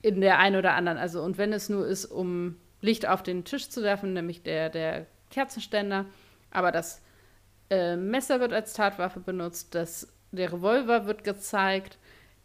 [0.00, 0.98] In der einen oder anderen.
[0.98, 4.68] Also, und wenn es nur ist, um Licht auf den Tisch zu werfen, nämlich der,
[4.68, 6.06] der Kerzenständer.
[6.50, 7.00] Aber das
[7.70, 11.98] äh, Messer wird als Tatwaffe benutzt, das, der Revolver wird gezeigt,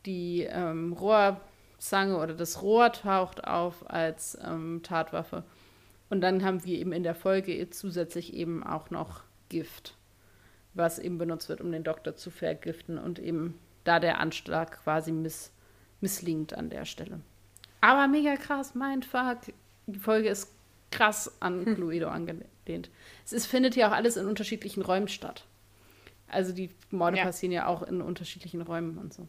[0.06, 5.44] die ähm, Rohrzange oder das Rohr taucht auf als ähm, Tatwaffe.
[6.10, 9.96] Und dann haben wir eben in der Folge zusätzlich eben auch noch Gift,
[10.78, 15.12] was eben benutzt wird, um den Doktor zu vergiften und eben da der Anschlag quasi
[15.12, 15.52] miss,
[16.02, 17.20] misslingt an der Stelle.
[17.82, 19.40] Aber mega krass, mein Fuck.
[19.88, 20.54] Die Folge ist
[20.92, 22.90] krass an Cluedo angelehnt.
[23.26, 25.46] Es ist, findet ja auch alles in unterschiedlichen Räumen statt.
[26.28, 27.24] Also die Morde Ja.
[27.24, 29.28] passieren ja auch in unterschiedlichen Räumen und so.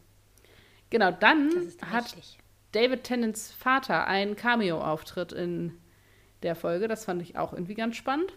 [0.89, 1.49] Genau, dann
[1.89, 2.39] hat richtig.
[2.71, 5.77] David Tennants Vater einen Cameo-Auftritt in
[6.43, 6.87] der Folge.
[6.87, 8.33] Das fand ich auch irgendwie ganz spannend.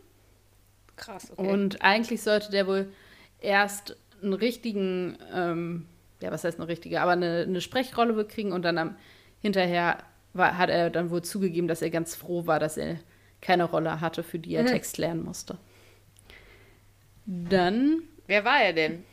[0.96, 1.50] Krass, okay.
[1.50, 2.92] Und eigentlich sollte der wohl
[3.40, 5.87] erst einen richtigen, ähm,
[6.20, 8.96] ja, was heißt eine richtige, aber eine, eine Sprechrolle bekriegen und dann am,
[9.40, 9.98] hinterher
[10.33, 12.98] war, hat er dann wohl zugegeben, dass er ganz froh war, dass er
[13.40, 15.59] keine Rolle hatte, für die er Text lernen musste.
[17.26, 19.05] Dann, Wer war er denn?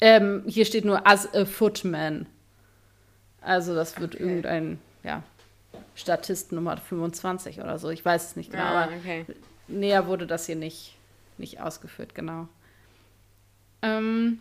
[0.00, 2.26] ähm, hier steht nur as a footman.
[3.40, 4.24] Also das wird okay.
[4.24, 5.22] irgendein, ja,
[5.94, 7.90] Statist Nummer 25 oder so.
[7.90, 9.26] Ich weiß es nicht genau, ah, okay.
[9.68, 10.96] Näher wurde das hier nicht,
[11.38, 12.48] nicht ausgeführt, genau.
[13.82, 14.38] Ähm,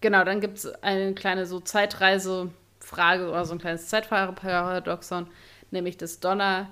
[0.00, 5.26] genau, dann gibt es eine kleine so Zeitreise-Frage oder so ein kleines Zeitfahrerparadoxon,
[5.70, 6.70] nämlich dass Donna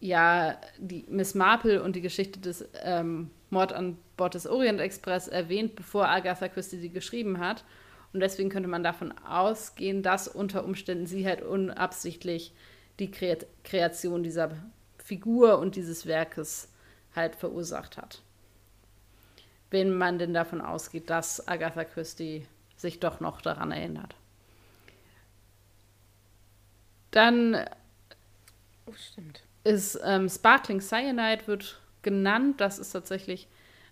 [0.00, 5.28] ja die Miss Marple und die Geschichte des ähm, Mord an Bord des Orient Express
[5.28, 7.64] erwähnt, bevor Agatha Christie sie geschrieben hat.
[8.12, 12.52] Und deswegen könnte man davon ausgehen, dass unter Umständen sie halt unabsichtlich
[13.00, 14.50] die Kreation dieser
[14.98, 16.68] Figur und dieses Werkes
[17.14, 18.22] halt verursacht hat.
[19.70, 24.14] Wenn man denn davon ausgeht, dass Agatha Christie sich doch noch daran erinnert.
[27.10, 27.66] Dann
[28.86, 28.92] oh,
[29.64, 32.60] ist ähm, Sparkling Cyanide wird genannt.
[32.60, 33.48] Das ist tatsächlich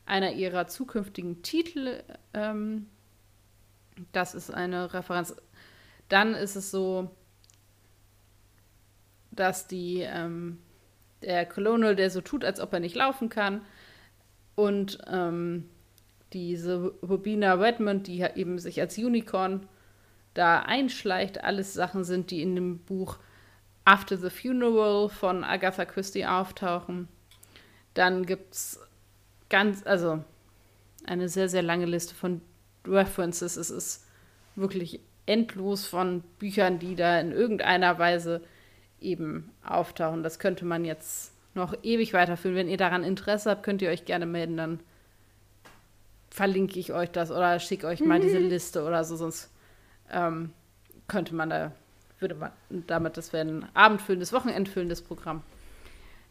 [0.07, 2.03] einer ihrer zukünftigen Titel.
[2.33, 2.88] Ähm,
[4.12, 5.35] das ist eine Referenz.
[6.09, 7.11] Dann ist es so,
[9.38, 10.59] dass die, ähm,
[11.22, 13.62] der Colonel, der so tut, als ob er nicht laufen kann,
[14.55, 15.68] und ähm,
[16.33, 19.68] diese Rubina Redmond, die eben sich als Unicorn
[20.35, 23.18] da einschleicht, alles Sachen sind, die in dem Buch
[23.85, 27.09] After the Funeral von Agatha Christie auftauchen.
[27.94, 28.81] Dann gibt es
[29.48, 30.22] ganz, also
[31.07, 32.42] eine sehr, sehr lange Liste von
[32.87, 33.57] References.
[33.57, 34.07] Es ist
[34.57, 38.42] wirklich endlos von Büchern, die da in irgendeiner Weise
[39.01, 40.23] eben auftauchen.
[40.23, 42.57] Das könnte man jetzt noch ewig weiterführen.
[42.57, 44.81] Wenn ihr daran Interesse habt, könnt ihr euch gerne melden, dann
[46.31, 49.51] verlinke ich euch das oder schicke euch mal diese Liste oder so, sonst
[50.11, 50.53] ähm,
[51.09, 51.73] könnte man da,
[52.21, 55.43] würde man damit, das wäre ein abendfüllendes, wochenendfüllendes Programm.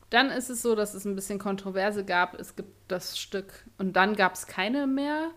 [0.10, 2.39] Dann ist es so, dass es ein bisschen Kontroverse gab.
[2.39, 5.32] Es gibt das Stück und dann gab es keine mehr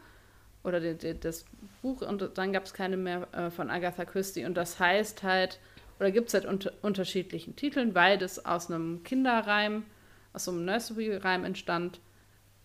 [0.63, 1.45] oder die, die, das
[1.83, 5.59] Buch und dann gab es keine mehr äh, von Agatha Christie und das heißt halt,
[6.01, 9.85] oder gibt es halt unter unterschiedlichen Titeln, weil das aus einem Kinderreim,
[10.33, 12.01] aus so einem Nursery-Reim entstand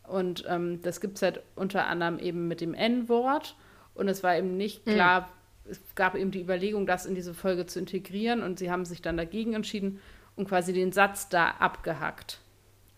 [0.07, 3.55] und ähm, das gibt es halt unter anderem eben mit dem N-Wort
[3.93, 4.93] und es war eben nicht hm.
[4.93, 5.21] klar,
[5.65, 5.71] mhm.
[5.71, 9.01] es gab eben die Überlegung, das in diese Folge zu integrieren und sie haben sich
[9.01, 9.99] dann dagegen entschieden
[10.37, 12.39] und quasi den Satz da abgehackt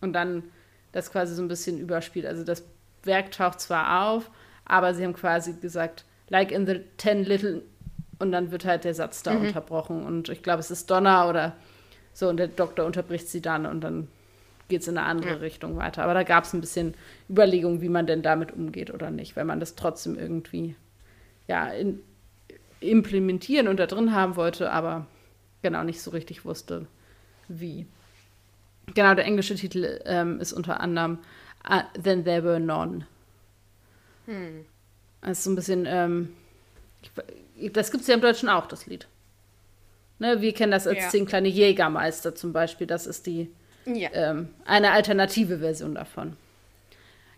[0.00, 0.44] und dann
[0.92, 2.26] das quasi so ein bisschen überspielt.
[2.26, 2.64] Also das
[3.02, 4.30] Werk taucht zwar auf,
[4.64, 7.62] aber sie haben quasi gesagt, like in the ten little
[8.18, 9.46] und dann wird halt der Satz da mhm.
[9.46, 11.54] unterbrochen und ich glaube, es ist Donner oder
[12.12, 14.08] so und der Doktor unterbricht sie dann und dann
[14.68, 15.36] geht es in eine andere ja.
[15.36, 16.04] Richtung weiter.
[16.04, 16.94] Aber da gab es ein bisschen
[17.28, 20.76] Überlegungen, wie man denn damit umgeht oder nicht, weil man das trotzdem irgendwie
[21.46, 22.00] ja, in,
[22.80, 25.06] implementieren und da drin haben wollte, aber
[25.62, 26.86] genau nicht so richtig wusste,
[27.48, 27.86] wie.
[28.94, 31.18] Genau, der englische Titel ähm, ist unter anderem
[31.68, 33.06] uh, Then There Were None.
[34.26, 34.64] Hm.
[35.20, 36.30] Das ist so ein bisschen, ähm,
[37.56, 39.06] ich, das gibt es ja im Deutschen auch, das Lied.
[40.18, 41.08] Ne, wir kennen das als ja.
[41.08, 42.86] Zehn kleine Jägermeister zum Beispiel.
[42.86, 43.50] Das ist die
[43.86, 44.10] ja.
[44.12, 46.36] ähm, eine alternative Version davon.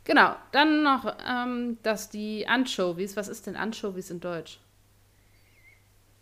[0.04, 4.58] Genau, dann noch, ähm, dass die Anchovies, was ist denn Anchovies in Deutsch?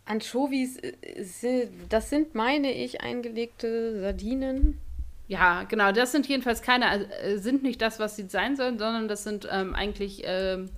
[0.05, 4.79] Anchovies, äh, das sind, meine ich, eingelegte Sardinen.
[5.27, 9.07] Ja, genau, das sind jedenfalls keine, äh, sind nicht das, was sie sein sollen, sondern
[9.07, 10.69] das sind ähm, eigentlich ähm,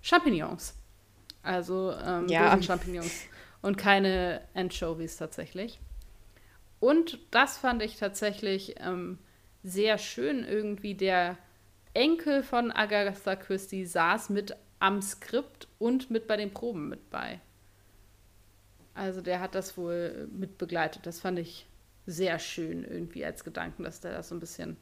[0.00, 0.74] Champignons.
[1.42, 2.60] Also ähm, ja.
[2.60, 3.22] Champignons
[3.62, 5.80] und keine Anchovies tatsächlich.
[6.80, 9.18] Und das fand ich tatsächlich ähm,
[9.62, 10.94] sehr schön irgendwie.
[10.94, 11.36] Der
[11.92, 17.40] Enkel von Agatha Christie saß mit am Skript und mit bei den Proben mit bei.
[18.94, 21.06] Also der hat das wohl mit begleitet.
[21.06, 21.66] Das fand ich
[22.06, 24.76] sehr schön irgendwie als Gedanken, dass der das so ein bisschen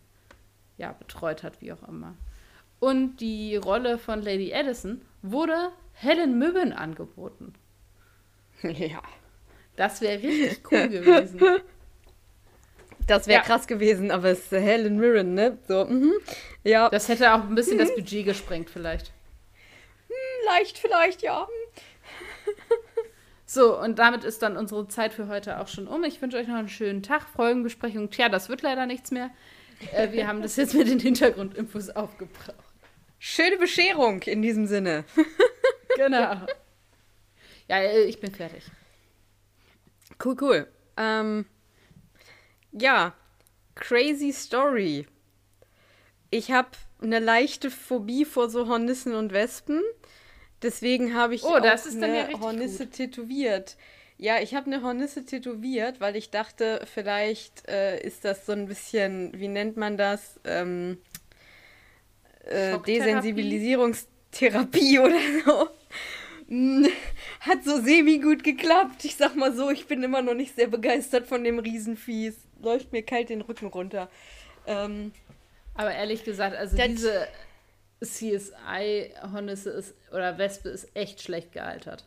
[0.77, 2.15] ja, betreut hat, wie auch immer.
[2.81, 7.55] Und die Rolle von Lady Addison wurde Helen Mirren angeboten.
[8.63, 9.03] Ja.
[9.77, 11.41] Das wäre richtig cool gewesen.
[13.07, 13.45] Das wäre ja.
[13.45, 15.59] krass gewesen, aber es ist Helen Mirren, ne?
[15.69, 16.13] So, mhm.
[16.65, 16.89] ja.
[16.89, 19.13] Das hätte auch ein bisschen das Budget gesprengt, vielleicht.
[20.09, 21.47] Hm, leicht, vielleicht, ja.
[23.51, 26.05] So, und damit ist dann unsere Zeit für heute auch schon um.
[26.05, 27.23] Ich wünsche euch noch einen schönen Tag.
[27.35, 28.11] Folgenbesprechung.
[28.11, 29.31] Tja, das wird leider nichts mehr.
[29.93, 32.68] Äh, wir haben das jetzt mit den Hintergrundinfos aufgebraucht.
[33.19, 35.05] Schöne Bescherung in diesem Sinne.
[35.97, 36.47] genau.
[37.69, 38.65] Ja, äh, ich bin fertig.
[40.25, 40.69] Cool, cool.
[40.97, 41.47] Ähm,
[42.73, 43.15] ja,
[43.75, 45.07] crazy Story.
[46.31, 49.83] Ich habe eine leichte Phobie vor so Hornissen und Wespen.
[50.63, 52.95] Deswegen habe ich oh, auch eine ja Hornisse gut.
[52.95, 53.77] tätowiert.
[54.17, 58.67] Ja, ich habe eine Hornisse tätowiert, weil ich dachte, vielleicht äh, ist das so ein
[58.67, 60.41] bisschen, wie nennt man das?
[60.45, 60.99] Ähm,
[62.49, 65.69] äh, Desensibilisierungstherapie oder so.
[67.41, 69.05] Hat so semi-gut geklappt.
[69.05, 72.29] Ich sag mal so, ich bin immer noch nicht sehr begeistert von dem Riesenvieh.
[72.29, 74.09] Es läuft mir kalt den Rücken runter.
[74.67, 75.13] Ähm,
[75.75, 77.29] Aber ehrlich gesagt, also diese
[78.03, 82.07] CSI-Hornisse ist, oder Wespe ist echt schlecht gealtert.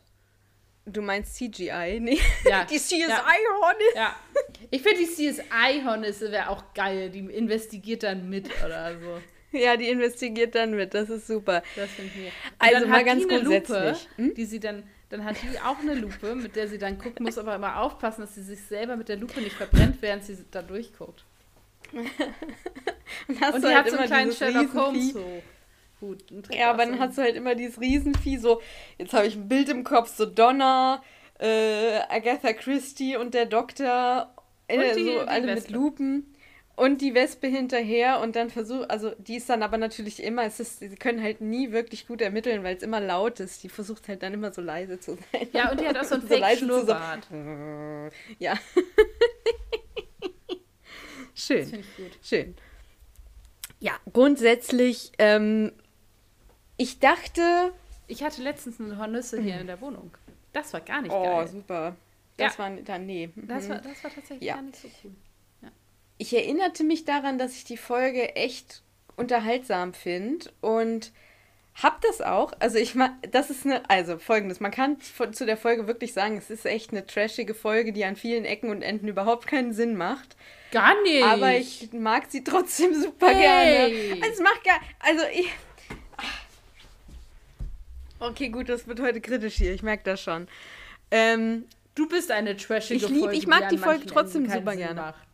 [0.86, 2.00] Du meinst CGI?
[2.02, 2.20] Nee.
[2.46, 2.66] Ja.
[2.66, 3.96] Die CSI-Hornisse.
[3.96, 4.16] Ja.
[4.72, 7.12] Ich finde, die CSI-Hornisse wäre auch geil.
[7.12, 9.22] Die investigiert dann mit oder so.
[9.64, 10.94] Ja, die investigiert dann mit.
[10.94, 11.62] Das ist super.
[11.76, 12.28] Das finde ich mir.
[12.28, 14.08] Und Also mal ganz eine Lupe, grundsätzlich.
[14.18, 14.34] Hm?
[14.36, 17.38] die sie dann, dann hat die auch eine Lupe, mit der sie dann gucken muss,
[17.38, 20.62] aber immer aufpassen, dass sie sich selber mit der Lupe nicht verbrennt, während sie da
[20.62, 21.26] durchguckt.
[21.92, 25.42] Dann hast Und du die halt hat so einen kleinen Sherlock Holmes so.
[26.00, 28.62] Gut, und Ja, aber dann hast du halt immer dieses Riesenvieh, so,
[28.98, 31.04] jetzt habe ich ein Bild im Kopf, so Donna,
[31.40, 34.34] äh, Agatha Christie und der Doktor,
[34.68, 35.74] äh, Und die- so die alle mit Wespe.
[35.74, 36.31] Lupen
[36.82, 40.60] und die Wespe hinterher und dann versucht, also die ist dann aber natürlich immer, es
[40.60, 43.62] ist, sie können halt nie wirklich gut ermitteln, weil es immer laut ist.
[43.64, 45.48] Die versucht halt dann immer so leise zu sein.
[45.54, 47.28] Ja, und die hat auch so einen So leise zu Fake-Schnurrbart.
[48.40, 48.58] Ja.
[51.34, 51.66] Das Schön.
[51.66, 52.20] finde ich gut.
[52.24, 52.56] Schön.
[53.80, 55.72] Ja, grundsätzlich, ähm,
[56.78, 57.72] ich dachte,
[58.08, 60.12] Ich hatte letztens eine Hornisse hier in der Wohnung.
[60.54, 61.48] Das war gar nicht oh, geil.
[61.48, 61.96] super.
[62.38, 62.60] Das Ja.
[62.60, 63.30] war dann, nee.
[63.36, 63.70] Das Mhm.
[63.70, 64.56] war, das war tatsächlich Ja.
[64.56, 65.12] gar nicht so cool.
[66.22, 68.84] Ich erinnerte mich daran, dass ich die Folge echt
[69.16, 71.12] unterhaltsam finde und
[71.74, 72.54] hab das auch.
[72.60, 76.38] Also ich ma das ist eine, also folgendes, man kann zu der Folge wirklich sagen,
[76.38, 79.96] es ist echt eine trashige Folge, die an vielen Ecken und Enden überhaupt keinen Sinn
[79.98, 80.36] macht.
[80.72, 81.24] Gar nicht.
[81.24, 84.12] Aber ich mag sie trotzdem super Hey.
[84.12, 84.28] gerne.
[84.32, 85.50] Es macht gar, also ich.
[88.20, 90.48] Okay, gut, das wird heute kritisch hier, ich merke das schon.
[91.10, 93.38] Ähm, Du bist eine trashige Ich lieb- Folge.
[93.38, 95.02] ich mag die die Folge trotzdem super Sinn gerne.
[95.02, 95.28] Macht.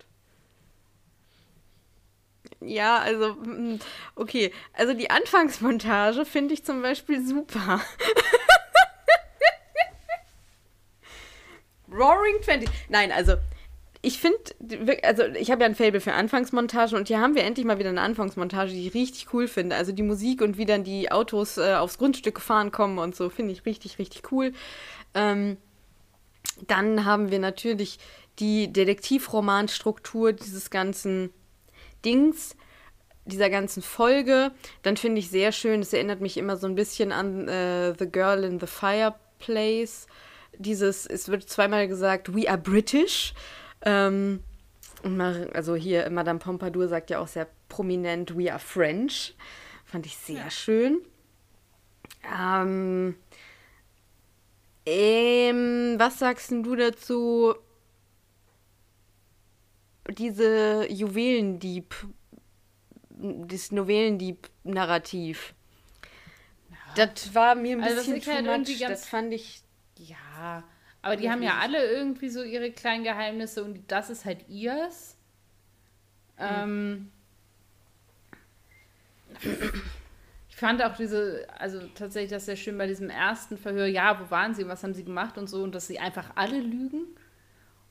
[2.62, 3.80] Ja, also, mm,
[4.16, 4.52] okay.
[4.74, 7.82] Also die Anfangsmontage finde ich zum Beispiel super.
[11.92, 12.68] Roaring Twenty.
[12.90, 13.36] Nein, also
[14.02, 14.38] ich finde,
[15.04, 17.90] also ich habe ja ein Fable für Anfangsmontagen und hier haben wir endlich mal wieder
[17.90, 19.76] eine Anfangsmontage, die ich richtig cool finde.
[19.76, 23.30] Also die Musik und wie dann die Autos äh, aufs Grundstück gefahren kommen und so,
[23.30, 24.54] finde ich richtig, richtig cool.
[25.14, 25.58] Ähm,
[26.68, 28.00] dann haben wir natürlich
[28.40, 31.32] die Detektivromanstruktur dieses ganzen
[32.08, 32.56] Dings,
[33.26, 34.52] dieser ganzen Folge.
[34.82, 38.10] Dann finde ich sehr schön, es erinnert mich immer so ein bisschen an äh, The
[38.10, 40.08] Girl in the Fireplace.
[40.58, 43.34] Dieses, es wird zweimal gesagt, we are British.
[43.84, 44.42] Ähm,
[45.54, 49.36] also hier, Madame Pompadour sagt ja auch sehr prominent, we are French.
[49.84, 51.02] Fand ich sehr schön.
[52.34, 53.16] Ähm,
[54.86, 57.56] ähm, was sagst du dazu?
[60.10, 61.96] Diese Juwelendieb,
[63.10, 65.54] das Novellendieb-Narrativ.
[66.96, 68.80] Das war mir ein Also das bisschen too halt much.
[68.80, 69.62] Das fand ich.
[69.98, 70.64] Ja,
[71.02, 75.16] aber die haben ja alle irgendwie so ihre kleinen Geheimnisse und das ist halt ihrs.
[76.38, 77.12] Ähm,
[80.50, 84.30] ich fand auch diese, also tatsächlich das sehr schön bei diesem ersten Verhör, ja, wo
[84.30, 87.08] waren sie, was haben sie gemacht und so, und dass sie einfach alle lügen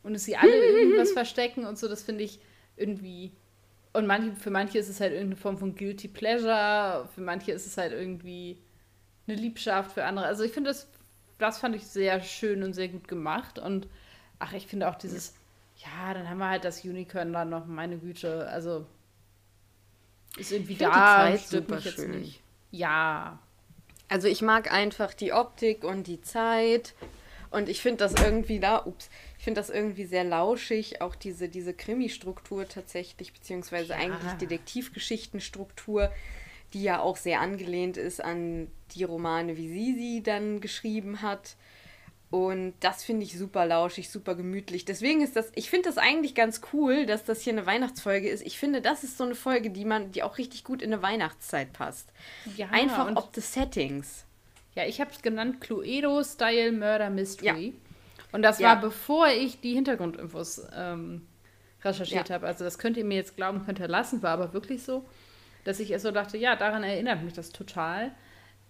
[0.07, 2.41] und dass sie alle irgendwas verstecken und so, das finde ich
[2.77, 3.33] irgendwie.
[3.93, 7.67] Und manche, für manche ist es halt irgendeine Form von Guilty Pleasure, für manche ist
[7.67, 8.59] es halt irgendwie
[9.27, 10.27] eine Liebschaft, für andere.
[10.27, 10.89] Also ich finde, das,
[11.39, 13.59] das fand ich sehr schön und sehr gut gemacht.
[13.59, 13.89] Und
[14.39, 15.35] ach, ich finde auch dieses,
[15.77, 18.87] ja, dann haben wir halt das Unicorn dann noch, meine Güte, also
[20.37, 22.11] ist irgendwie Ich da, die Zeit stört super mich jetzt schön.
[22.11, 22.43] nicht.
[22.71, 23.39] Ja,
[24.09, 26.95] Also ich mag einfach die Optik und die Zeit.
[27.51, 29.11] Und ich finde das irgendwie da, ups,
[29.47, 33.99] finde das irgendwie sehr lauschig, auch diese, diese Krimi-Struktur tatsächlich, beziehungsweise Ja.
[34.01, 36.11] eigentlich Detektivgeschichtenstruktur,
[36.73, 41.55] die ja auch sehr angelehnt ist an die Romane, wie sie sie dann geschrieben hat.
[42.29, 44.85] Und das finde ich super lauschig, super gemütlich.
[44.85, 48.45] Deswegen ist das, ich finde das eigentlich ganz cool, dass das hier eine Weihnachtsfolge ist.
[48.45, 51.03] Ich finde, das ist so eine Folge, die man, die auch richtig gut in eine
[51.03, 52.13] Weihnachtszeit passt.
[52.57, 54.25] ja Einfach ob des Settings.
[54.75, 57.69] Ja, ich habe es genannt Cluedo-Style Murder Mystery.
[57.69, 57.86] Ja.
[58.37, 58.69] Und das Ja.
[58.69, 61.27] war bevor ich die Hintergrundinfos ähm,
[61.83, 62.35] recherchiert Ja.
[62.35, 62.47] habe.
[62.47, 65.07] Also das könnt ihr mir jetzt glauben, könnt ihr lassen, war aber wirklich so,
[65.65, 68.13] dass ich erst so dachte, ja, daran erinnert mich das total.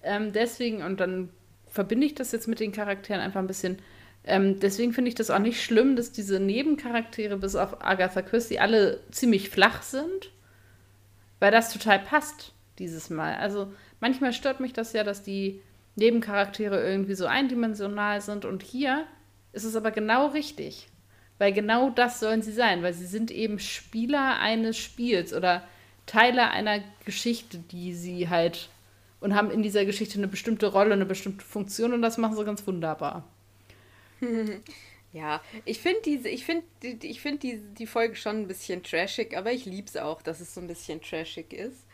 [0.05, 1.31] Ähm, deswegen, und dann
[1.67, 3.81] verbinde ich das jetzt mit den Charakteren einfach ein bisschen.
[4.23, 8.61] Ähm, deswegen finde ich das auch nicht schlimm, dass diese Nebencharaktere bis auf Agatha Christie
[8.61, 10.31] alle ziemlich flach sind,
[11.41, 13.35] weil das total passt dieses Mal.
[13.35, 15.61] Also manchmal stört mich das ja, dass die
[15.97, 19.05] Nebencharaktere irgendwie so eindimensional sind und hier
[19.57, 20.89] ist es aber genau richtig,
[21.39, 25.67] weil genau das sollen sie sein, weil sie sind eben Spieler eines Spiels oder
[26.07, 28.69] Teile einer Geschichte, die sie halt
[29.21, 32.45] und haben in dieser Geschichte eine bestimmte Rolle, eine bestimmte Funktion und das machen sie
[32.45, 33.25] ganz wunderbar.
[35.13, 39.35] Ja, ich finde diese, ich finde, ich finde die, die Folge schon ein bisschen trashig,
[39.35, 41.87] aber ich liebe es auch, dass es so ein bisschen trashig ist.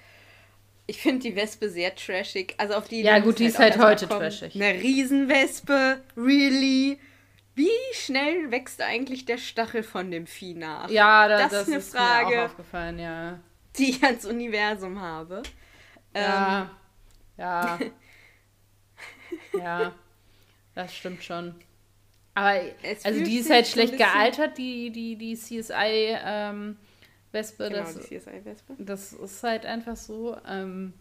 [0.88, 2.54] Ich finde die Wespe sehr trashig.
[2.58, 4.20] Also auf die Ja, gut, die ist halt heute kommen.
[4.20, 4.54] trashig.
[4.56, 6.98] Eine Riesenwespe, really?
[7.54, 10.88] Wie schnell wächst eigentlich der Stachel von dem Vieh nach?
[10.88, 12.28] Ja, da, Das das, ist eine ist Frage.
[12.28, 13.40] mir auch aufgefallen, ja.
[13.76, 15.42] Die ich ans Universum habe.
[16.14, 16.70] Ähm, Ja.
[17.36, 17.78] Ja.
[19.58, 19.92] ja.
[20.74, 21.54] Das stimmt schon.
[22.34, 26.78] Aber Es also die ist halt schlecht gealtert, die, die, die CSI ähm,
[27.30, 27.68] Wespe.
[27.68, 28.74] genau, das, die CSI-Wespe.
[28.78, 30.36] das ist halt einfach so.
[30.48, 30.94] Ähm,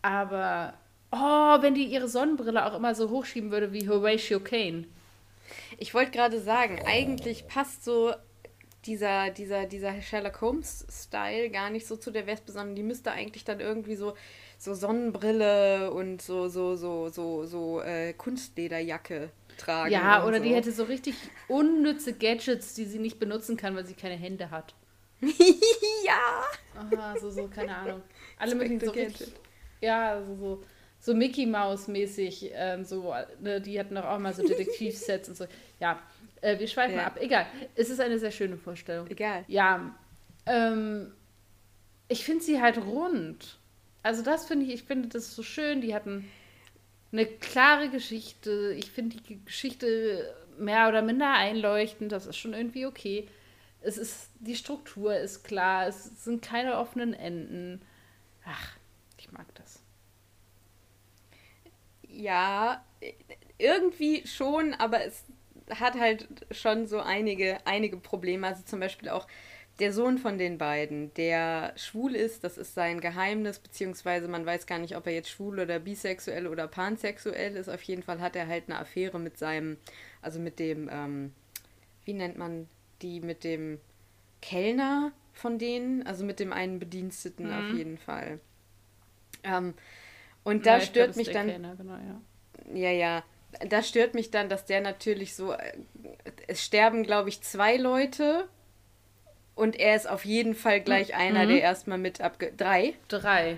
[0.00, 0.74] aber
[1.12, 1.16] oh,
[1.62, 4.86] wenn die ihre Sonnenbrille auch immer so hochschieben würde wie Horatio Kane.
[5.78, 8.12] Ich wollte gerade sagen, eigentlich passt so
[8.86, 13.44] dieser, dieser, dieser Sherlock Holmes-Style gar nicht so zu der Wespe, sondern die müsste eigentlich
[13.44, 14.14] dann irgendwie so,
[14.58, 19.92] so Sonnenbrille und so, so, so, so, so äh, Kunstlederjacke tragen.
[19.92, 20.44] Ja, oder so.
[20.44, 21.14] die hätte so richtig
[21.48, 24.74] unnütze Gadgets, die sie nicht benutzen kann, weil sie keine Hände hat.
[26.04, 26.44] ja!
[26.76, 28.02] Aha, so, so, keine Ahnung.
[28.38, 29.32] Alle möglichen so richtig,
[29.80, 30.62] ja, so, so,
[31.04, 35.36] so Mickey Mouse mäßig, ähm, so, ne, die hatten doch auch mal so Detektivsets und
[35.36, 35.46] so.
[35.78, 36.00] Ja,
[36.40, 37.08] äh, wir schweifen Ja.
[37.08, 37.18] ab.
[37.20, 37.44] Egal,
[37.74, 39.06] es ist eine sehr schöne Vorstellung.
[39.08, 39.44] Egal.
[39.46, 39.94] Ja,
[40.46, 41.12] ähm,
[42.08, 43.58] ich finde sie halt rund.
[44.02, 45.82] Also das finde ich, ich finde das so schön.
[45.82, 46.26] Die hatten
[47.12, 48.74] eine klare Geschichte.
[48.78, 52.12] Ich finde die Geschichte mehr oder minder einleuchtend.
[52.12, 53.28] Das ist schon irgendwie okay.
[53.82, 55.86] Es ist, die Struktur ist klar.
[55.86, 57.82] Es sind keine offenen Enden.
[58.46, 58.70] Ach,
[59.18, 59.83] ich mag das.
[62.14, 62.84] Ja,
[63.58, 65.24] irgendwie schon, aber es
[65.70, 68.46] hat halt schon so einige, einige Probleme.
[68.46, 69.26] Also zum Beispiel auch
[69.80, 74.66] der Sohn von den beiden, der schwul ist, das ist sein Geheimnis, beziehungsweise man weiß
[74.66, 77.68] gar nicht, ob er jetzt schwul oder bisexuell oder pansexuell ist.
[77.68, 79.76] Auf jeden Fall hat er halt eine Affäre mit seinem,
[80.22, 81.32] also mit dem, ähm,
[82.04, 82.68] wie nennt man
[83.02, 83.80] die, mit dem
[84.40, 88.38] Kellner von denen, also mit dem einen Bediensteten auf jeden Fall.
[89.42, 89.74] Ähm,
[90.44, 91.48] und da Ja, glaub, stört es mich dann.
[91.48, 92.20] Kellner, genau, ja.
[92.74, 93.24] Ja, ja.
[93.68, 95.52] Da stört mich dann, dass der natürlich so.
[95.52, 95.72] äh,
[96.46, 98.48] Es sterben, glaube ich, zwei Leute.
[99.54, 102.52] Und er ist auf jeden Fall gleich einer, der erstmal mit abge.
[102.56, 102.94] Drei.
[103.08, 103.56] Drei.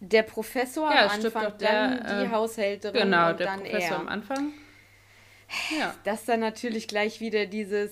[0.00, 3.96] Der Professor Ja, am Anfang, der, dann die äh, Haushälterin Genau, und der dann Professor
[3.96, 4.00] er.
[4.00, 4.52] am Anfang.
[5.78, 5.94] Ja.
[6.04, 7.90] dass dann natürlich gleich wieder dieses,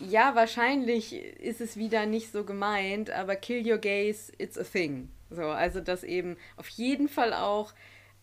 [0.00, 5.08] ja, wahrscheinlich ist es wieder nicht so gemeint, aber kill your gays, it's a thing.
[5.30, 7.72] So, also dass eben auf jeden Fall auch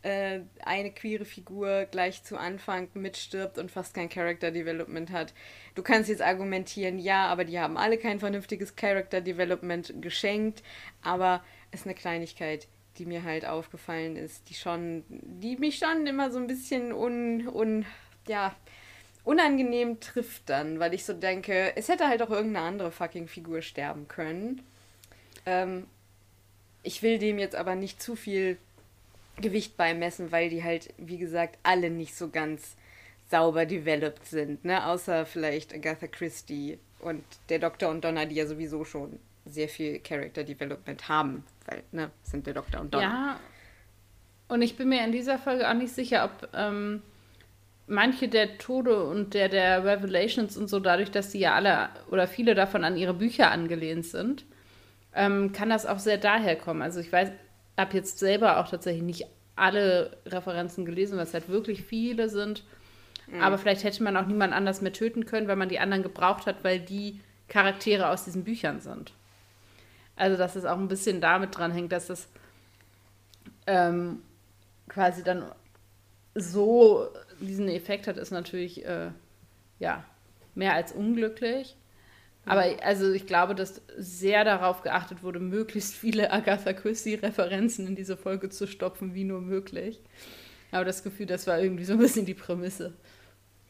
[0.03, 5.33] äh, eine queere Figur gleich zu Anfang mitstirbt und fast kein Character Development hat.
[5.75, 10.63] Du kannst jetzt argumentieren, ja, aber die haben alle kein vernünftiges Character Development geschenkt,
[11.03, 16.31] aber ist eine Kleinigkeit, die mir halt aufgefallen ist, die schon, die mich schon immer
[16.31, 17.85] so ein bisschen un, un
[18.27, 18.55] ja,
[19.23, 23.61] unangenehm trifft dann, weil ich so denke, es hätte halt auch irgendeine andere fucking Figur
[23.61, 24.61] sterben können.
[25.45, 25.85] Ähm,
[26.83, 28.57] ich will dem jetzt aber nicht zu viel
[29.39, 32.75] Gewicht beimessen, weil die halt, wie gesagt, alle nicht so ganz
[33.29, 34.85] sauber developed sind, ne?
[34.85, 39.99] Außer vielleicht Agatha Christie und der Doktor und Donna, die ja sowieso schon sehr viel
[39.99, 43.03] Character Development haben, weil, ne, sind der Doktor und Donna.
[43.03, 43.39] Ja.
[44.47, 47.01] Und ich bin mir in dieser Folge auch nicht sicher, ob ähm,
[47.87, 52.27] manche der Tode und der, der Revelations und so, dadurch, dass die ja alle oder
[52.27, 54.45] viele davon an ihre Bücher angelehnt sind,
[55.13, 56.81] ähm, kann das auch sehr daher kommen.
[56.81, 57.31] Also ich weiß,
[57.77, 62.63] habe jetzt selber auch tatsächlich nicht alle Referenzen gelesen, weil es halt wirklich viele sind.
[63.39, 66.45] Aber vielleicht hätte man auch niemand anders mehr töten können, weil man die anderen gebraucht
[66.45, 69.13] hat, weil die Charaktere aus diesen Büchern sind.
[70.15, 72.27] Also, dass es auch ein bisschen damit dran hängt, dass das
[73.67, 74.21] ähm,
[74.89, 75.45] quasi dann
[76.35, 77.07] so
[77.39, 79.11] diesen Effekt hat, ist natürlich äh,
[79.79, 80.03] ja
[80.55, 81.77] mehr als unglücklich.
[82.45, 88.17] Aber also ich glaube, dass sehr darauf geachtet wurde, möglichst viele Agatha Christie-Referenzen in diese
[88.17, 90.01] Folge zu stopfen, wie nur möglich.
[90.71, 92.93] Aber das Gefühl, das war irgendwie so ein bisschen die Prämisse.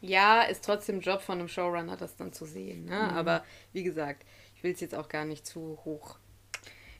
[0.00, 2.86] Ja, ist trotzdem Job von einem Showrunner, das dann zu sehen.
[2.86, 3.12] Ne?
[3.12, 4.24] Aber wie gesagt,
[4.56, 6.18] ich will es jetzt auch gar nicht zu hoch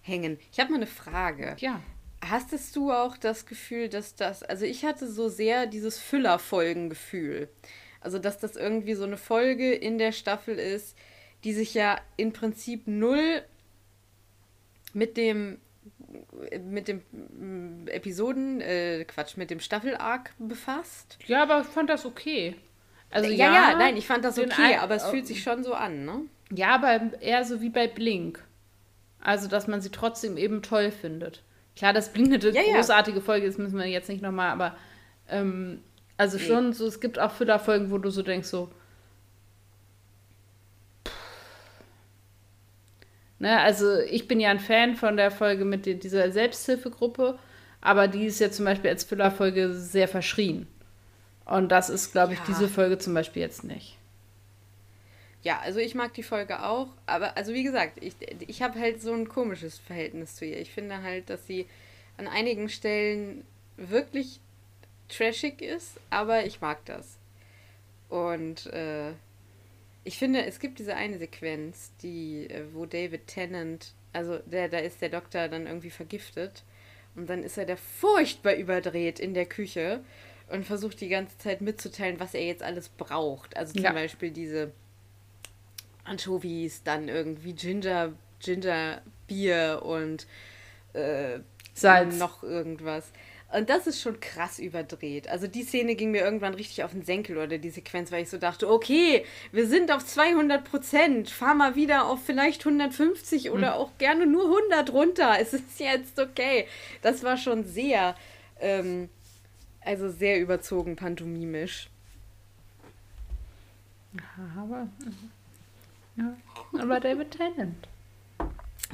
[0.02, 0.38] hängen.
[0.52, 1.56] Ich habe mal eine Frage.
[1.58, 1.80] Ja.
[2.24, 7.48] Hastest du auch das Gefühl, dass das, also ich hatte so sehr dieses Füllerfolgengefühl.
[8.00, 10.96] Also, dass das irgendwie so eine Folge in der Staffel ist,
[11.44, 13.42] die sich ja im Prinzip null
[14.92, 15.58] mit dem
[16.60, 21.18] mit dem mm, Episoden, äh, Quatsch, mit dem Staffel-Arc befasst.
[21.26, 22.54] Ja, aber ich fand das okay.
[23.10, 26.04] Also ja, ja, nein, ich fand das okay, aber es fühlt sich schon so an,
[26.04, 26.22] ne?
[26.50, 28.44] Ja, aber eher so wie bei Blink.
[29.20, 31.42] Also, dass man sie trotzdem eben toll findet.
[31.76, 32.76] Klar, das Blink eine Ja, ja.
[32.76, 34.76] großartige Folge ist, müssen wir jetzt nicht nochmal, aber
[35.28, 35.82] ähm,
[36.16, 38.70] also schon so, es gibt auch Füllerfolgen, wo du so denkst, so.
[43.42, 47.36] Ne, also ich bin ja ein Fan von der Folge mit die- dieser Selbsthilfegruppe,
[47.80, 50.68] aber die ist ja zum Beispiel als Füllerfolge sehr verschrien.
[51.44, 52.44] Und das ist, glaube ich, Ja.
[52.46, 53.98] diese Folge zum Beispiel jetzt nicht.
[55.42, 58.14] Ja, also ich mag die Folge auch, aber also wie gesagt, ich,
[58.46, 60.60] ich habe halt so ein komisches Verhältnis zu ihr.
[60.60, 61.66] Ich finde halt, dass sie
[62.18, 63.44] an einigen Stellen
[63.76, 64.38] wirklich
[65.08, 67.18] trashig ist, aber ich mag das.
[68.08, 69.10] Und äh,
[70.04, 74.78] ich finde, es gibt diese eine Sequenz, die, äh, wo David Tennant, also der, da
[74.78, 76.64] ist der Doktor dann irgendwie vergiftet
[77.14, 80.00] und dann ist er da furchtbar überdreht in der Küche
[80.50, 83.56] und versucht die ganze Zeit mitzuteilen, was er jetzt alles braucht.
[83.56, 83.92] Also zum Ja.
[83.92, 84.72] Beispiel diese
[86.04, 90.26] Anchovies, dann irgendwie Ginger, Ginger Bier und
[90.94, 91.38] äh,
[91.74, 92.18] Salz.
[92.18, 93.12] noch irgendwas.
[93.52, 95.28] Und das ist schon krass überdreht.
[95.28, 98.30] Also die Szene ging mir irgendwann richtig auf den Senkel oder die Sequenz, weil ich
[98.30, 103.76] so dachte, okay, wir sind auf 200 Prozent, fahr mal wieder auf vielleicht 150 oder
[103.76, 105.36] auch gerne nur 100 runter.
[105.42, 106.66] Es ist jetzt okay.
[107.02, 108.14] Das war schon sehr,
[108.60, 109.10] ähm,
[109.80, 111.90] also sehr überzogen pantomimisch.
[114.56, 114.88] Aber,
[116.16, 116.36] ja,
[116.78, 117.88] aber David Tennant.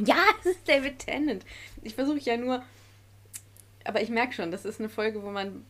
[0.05, 1.45] Ja, es ist David Tennant.
[1.83, 2.65] Ich versuche ja nur.
[3.85, 5.65] Aber ich merke schon, das ist eine Folge, wo man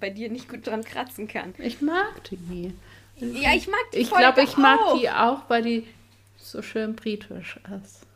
[0.00, 1.54] bei dir nicht gut dran kratzen kann.
[1.58, 2.72] Ich mag die.
[3.16, 4.98] Ja, ich mag die Ich glaube, ich mag auch.
[4.98, 5.86] die auch, weil die
[6.36, 8.06] so schön britisch ist.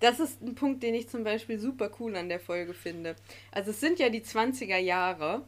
[0.00, 3.16] Das ist ein Punkt, den ich zum Beispiel super cool an der Folge finde.
[3.50, 5.42] Also es sind ja die 20er Jahre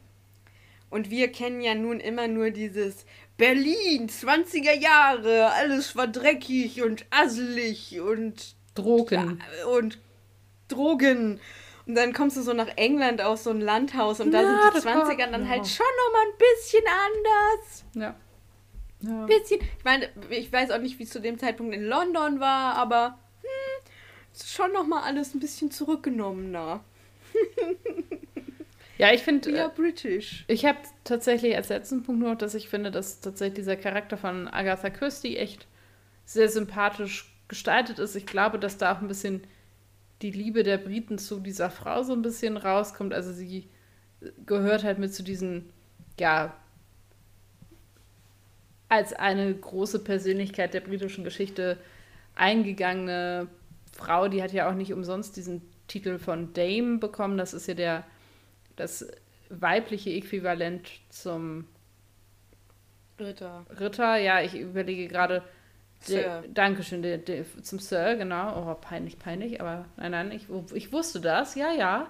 [0.91, 3.07] und wir kennen ja nun immer nur dieses
[3.37, 9.41] Berlin, 20er Jahre, alles war dreckig und asselig und Drogen.
[9.73, 9.99] und
[10.69, 11.41] Drogen.
[11.91, 14.75] Und dann kommst du so nach England aus so ein Landhaus und da sind die
[14.75, 15.49] das war- 20er dann ja.
[15.49, 17.85] halt schon nochmal ein bisschen anders.
[17.95, 19.11] Ja.
[19.11, 19.27] ja.
[19.27, 19.61] Bisschen.
[19.61, 23.19] Ich meine, ich weiß auch nicht, wie es zu dem Zeitpunkt in London war, aber
[23.43, 23.91] hm,
[24.33, 26.85] ist schon nochmal alles ein bisschen zurückgenommener.
[28.99, 30.45] Ja, ich finde, Ja, äh, British.
[30.47, 34.47] ich habe tatsächlich als letzten Punkt nur, dass ich finde, dass tatsächlich dieser Charakter von
[34.47, 35.67] Agatha Christie echt
[36.27, 38.15] sehr sympathisch gestaltet ist.
[38.15, 39.43] Ich glaube, dass da auch ein bisschen
[40.23, 43.15] die Liebe der Briten zu dieser Frau so ein bisschen rauskommt.
[43.15, 43.69] Also sie
[44.45, 45.71] gehört halt mit zu diesen,
[46.19, 46.55] ja,
[48.89, 51.79] als eine große Persönlichkeit der britischen Geschichte
[52.35, 53.49] eingegangene
[53.93, 57.39] Frau, die hat ja auch nicht umsonst diesen Titel von Dame bekommen.
[57.39, 58.05] Das ist ja der
[58.77, 59.07] das
[59.51, 61.67] weibliche Äquivalent zum
[63.19, 63.67] Ritter.
[63.79, 64.17] Ritter.
[64.17, 65.43] Ja, ich überlege gerade.
[66.01, 66.45] Sir.
[66.49, 68.71] Dankeschön, der, der, zum Sir, genau.
[68.71, 72.09] Oh, peinlich, peinlich, aber nein, nein, ich, ich wusste das, ja, ja.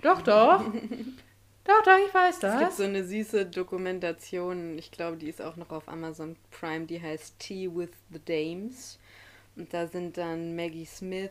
[0.00, 0.60] Doch, doch.
[1.64, 2.76] doch, doch, ich weiß Es gibt das.
[2.76, 7.38] so eine süße Dokumentation, ich glaube, die ist auch noch auf Amazon Prime, die heißt
[7.38, 8.98] Tea with the Dames.
[9.56, 11.30] Und da sind dann Maggie Smith,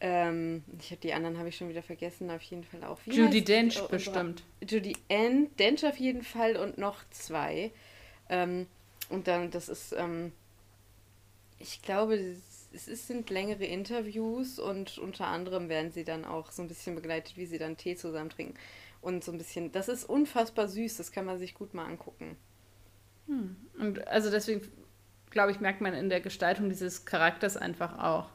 [0.00, 2.98] ähm, ich hab, die anderen habe ich schon wieder vergessen, auf jeden Fall auch.
[3.04, 4.42] Wie Judy Dench oh, oh, bestimmt.
[4.66, 7.70] Judy Ann, Dench auf jeden Fall und noch zwei.
[8.30, 8.66] Ähm,
[9.10, 10.32] und dann, das ist, ähm,
[11.60, 12.14] ich glaube,
[12.72, 16.94] es ist, sind längere Interviews und unter anderem werden sie dann auch so ein bisschen
[16.94, 18.54] begleitet, wie sie dann Tee zusammen trinken.
[19.02, 22.36] Und so ein bisschen, das ist unfassbar süß, das kann man sich gut mal angucken.
[23.78, 24.62] Und also deswegen,
[25.30, 28.28] glaube ich, merkt man in der Gestaltung dieses Charakters einfach auch,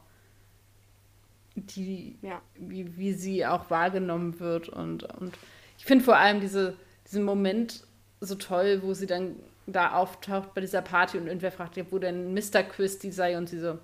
[1.54, 2.40] die, Ja.
[2.56, 4.68] wie, wie sie auch wahrgenommen wird.
[4.68, 5.36] Und, und
[5.78, 7.84] ich finde vor allem diese, diesen Moment
[8.20, 9.36] so toll, wo sie dann
[9.66, 12.62] da auftaucht bei dieser Party und irgendwer fragt, ja, wo denn Mr.
[12.62, 13.78] Christie sei und sie so,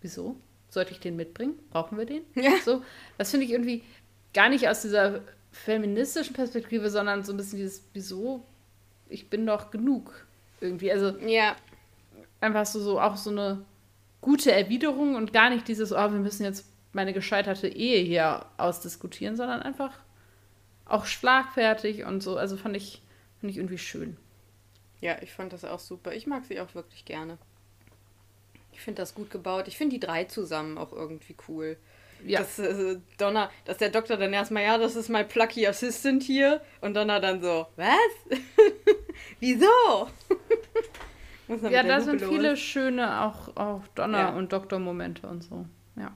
[0.00, 0.36] wieso?
[0.68, 1.58] Sollte ich den mitbringen?
[1.70, 2.22] Brauchen wir den?
[2.34, 2.52] Ja.
[2.64, 2.82] So,
[3.18, 3.82] das finde ich irgendwie
[4.32, 5.20] gar nicht aus dieser
[5.52, 8.44] feministischen Perspektive, sondern so ein bisschen dieses, wieso?
[9.08, 10.26] Ich bin doch genug
[10.60, 10.90] irgendwie.
[10.90, 11.56] Also Ja,
[12.40, 13.64] einfach so, so auch so eine
[14.20, 19.36] gute Erwiderung und gar nicht dieses, oh, wir müssen jetzt meine gescheiterte Ehe hier ausdiskutieren,
[19.36, 19.92] sondern einfach
[20.86, 22.36] auch schlagfertig und so.
[22.36, 23.02] Also fand ich,
[23.40, 24.16] fand ich irgendwie schön.
[25.00, 26.12] Ja, ich fand das auch super.
[26.14, 27.38] Ich mag sie auch wirklich gerne.
[28.72, 29.68] Ich finde das gut gebaut.
[29.68, 31.76] Ich finde die drei zusammen auch irgendwie cool.
[32.24, 36.22] Ja, Dass äh, Donna, dass der Doktor dann erstmal, ja, das ist mein plucky Assistant
[36.22, 36.62] hier.
[36.80, 38.38] Und Donna dann so, was?
[39.40, 39.66] Wieso?
[41.70, 42.58] Ja da sind Lupe viele los.
[42.58, 44.28] schöne auch, auch Donner- Ja.
[44.30, 45.66] und Doktor-Momente und so.
[45.94, 46.10] Ja.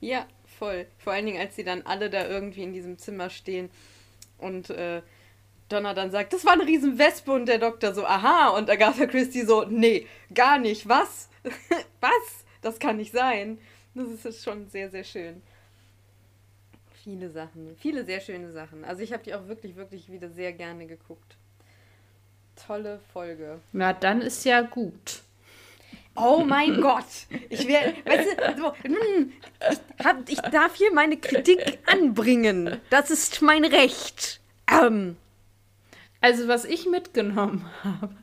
[0.00, 0.24] Ja,
[0.58, 0.86] voll.
[0.98, 3.70] Vor allen Dingen, als sie dann alle da irgendwie in diesem Zimmer stehen
[4.38, 5.02] und äh,
[5.68, 9.06] Donna dann sagt, das war eine riesen Wespe und der Doktor so, aha, und Agatha
[9.06, 11.28] Christie so, nee, gar nicht, was?
[12.00, 12.44] was?
[12.62, 13.58] Das kann nicht sein.
[13.94, 15.42] Das ist jetzt schon sehr, sehr schön.
[17.04, 18.84] Viele Sachen, viele sehr schöne Sachen.
[18.84, 21.36] Also ich habe die auch wirklich, wirklich wieder sehr gerne geguckt.
[22.66, 23.60] Tolle Folge.
[23.72, 25.22] Na, dann ist ja gut.
[26.16, 27.04] Oh mein Gott.
[27.48, 29.32] Ich werde, weißt du, so, hm,
[29.70, 32.80] ich, hab, ich darf hier meine Kritik anbringen.
[32.90, 34.40] Das ist mein Recht.
[34.70, 35.16] Ähm.
[36.20, 38.14] Also, was ich mitgenommen habe.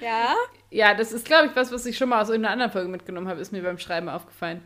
[0.00, 0.34] Ja?
[0.70, 3.28] Ja, das ist, glaube ich, was, was ich schon mal aus irgendeiner anderen Folge mitgenommen
[3.28, 4.62] habe, ist mir beim Schreiben aufgefallen.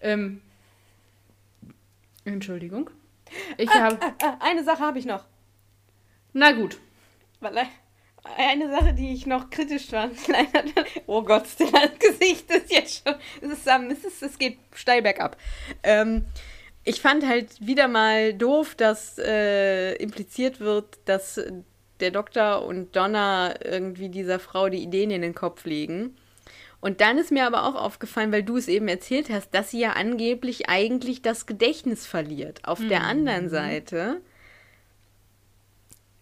[0.00, 0.40] Ähm,
[2.24, 2.90] Entschuldigung.
[3.56, 3.98] Ich habe.
[4.22, 5.24] Ah, eine Sache habe ich noch.
[6.32, 6.78] Na gut.
[8.36, 10.16] Eine Sache, die ich noch kritisch fand.
[11.06, 13.14] Oh Gott, das Gesicht ist jetzt schon.
[13.40, 15.36] Es, ist, es, ist, es geht steil bergab.
[15.82, 16.26] Ähm,
[16.86, 21.40] ich fand halt wieder mal doof, dass äh, impliziert wird, dass
[22.00, 26.16] der Doktor und Donna irgendwie dieser Frau die Ideen in den Kopf legen.
[26.80, 29.80] Und dann ist mir aber auch aufgefallen, weil du es eben erzählt hast, dass sie
[29.80, 32.60] ja angeblich eigentlich das Gedächtnis verliert.
[32.64, 34.20] Auf der anderen Seite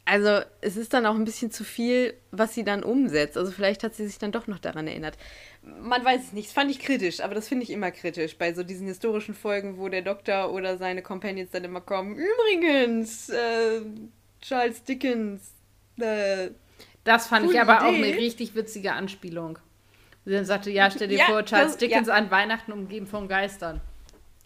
[0.04, 3.38] also es ist dann auch ein bisschen zu viel, was sie dann umsetzt.
[3.38, 5.16] Also vielleicht hat sie sich dann doch noch daran erinnert.
[5.80, 6.48] Man weiß es nicht.
[6.48, 9.78] Das fand ich kritisch, aber das finde ich immer kritisch bei so diesen historischen Folgen,
[9.78, 12.16] wo der Doktor oder seine Companions dann immer kommen.
[12.16, 13.80] Übrigens, äh,
[14.40, 15.54] Charles Dickens.
[15.98, 16.50] Äh,
[17.04, 17.84] das fand ich aber Idee.
[17.84, 19.58] auch eine richtig witzige Anspielung.
[20.24, 22.14] Sie dann sagte, ja, stell dir ja, vor, Charles das, Dickens ja.
[22.14, 23.80] an Weihnachten umgeben von Geistern.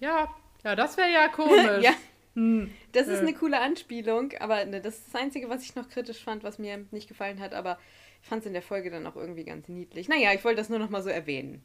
[0.00, 0.28] Ja,
[0.64, 1.80] ja, das wäre ja komisch.
[1.82, 1.92] ja.
[2.34, 2.70] Hm.
[2.92, 6.22] Das ist eine coole Anspielung, aber ne, das ist das Einzige, was ich noch kritisch
[6.22, 7.78] fand, was mir nicht gefallen hat, aber
[8.22, 10.08] ich fand es in der Folge dann auch irgendwie ganz niedlich.
[10.08, 11.62] Naja, ich wollte das nur noch mal so erwähnen.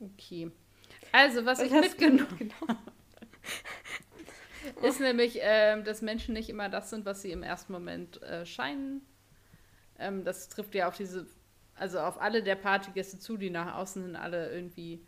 [0.00, 0.50] Okay.
[1.12, 2.92] Also, was, was ich mitgenommen habe,
[4.86, 8.44] ist nämlich, ähm, dass Menschen nicht immer das sind, was sie im ersten Moment äh,
[8.44, 9.02] scheinen.
[9.98, 11.26] Ähm, das trifft ja auf diese,
[11.76, 15.04] also auf alle der Partygäste zu, die nach außen hin alle irgendwie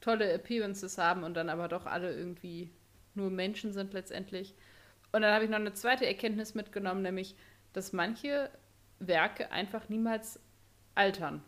[0.00, 2.70] tolle Appearances haben und dann aber doch alle irgendwie
[3.14, 4.54] nur Menschen sind letztendlich.
[5.12, 7.36] Und dann habe ich noch eine zweite Erkenntnis mitgenommen, nämlich,
[7.72, 8.50] dass manche
[9.06, 10.40] Werke einfach niemals
[10.94, 11.42] altern.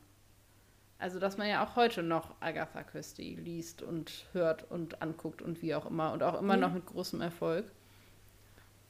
[0.98, 5.60] Also, dass man ja auch heute noch Agatha Christie liest und hört und anguckt und
[5.60, 6.60] wie auch immer und auch immer mhm.
[6.60, 7.70] noch mit großem Erfolg.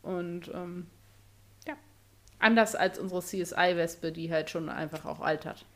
[0.03, 0.87] Und ähm,
[1.67, 1.75] ja,
[2.39, 5.67] anders als unsere CSI-Wespe, die halt schon einfach auch altert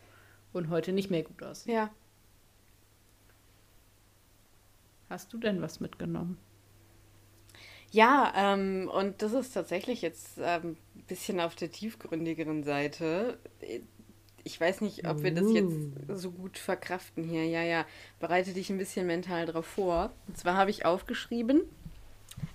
[0.53, 1.75] und heute nicht mehr gut aussieht.
[1.75, 1.91] Ja.
[5.09, 6.39] Hast du denn was mitgenommen?
[7.91, 10.77] Ja, ähm, und das ist tatsächlich jetzt ein ähm,
[11.07, 13.39] bisschen auf der tiefgründigeren Seite.
[14.45, 15.73] Ich weiß nicht, ob wir das jetzt
[16.09, 16.15] uh.
[16.15, 17.45] so gut verkraften hier.
[17.45, 17.87] Ja, ja,
[18.21, 20.13] bereite dich ein bisschen mental drauf vor.
[20.27, 21.63] Und zwar habe ich aufgeschrieben,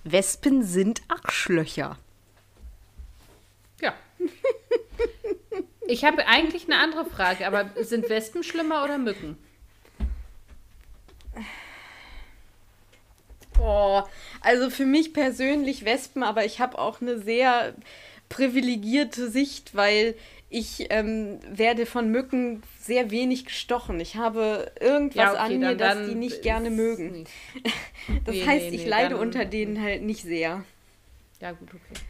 [0.04, 1.98] Wespen sind Arschlöcher.
[3.80, 3.94] Ja.
[5.86, 9.36] Ich habe eigentlich eine andere Frage, aber sind Wespen schlimmer oder Mücken?
[13.64, 14.02] Oh,
[14.42, 17.74] also für mich persönlich Wespen, aber ich habe auch eine sehr
[18.28, 20.14] privilegierte Sicht, weil
[20.50, 23.98] ich ähm, werde von Mücken sehr wenig gestochen.
[24.00, 27.22] Ich habe irgendwas ja, okay, an mir, das die nicht gerne mögen.
[27.22, 27.30] Nicht.
[28.24, 30.64] das nee, heißt, nee, ich nee, leide unter denen halt nicht sehr.
[31.40, 32.00] Ja, gut, okay.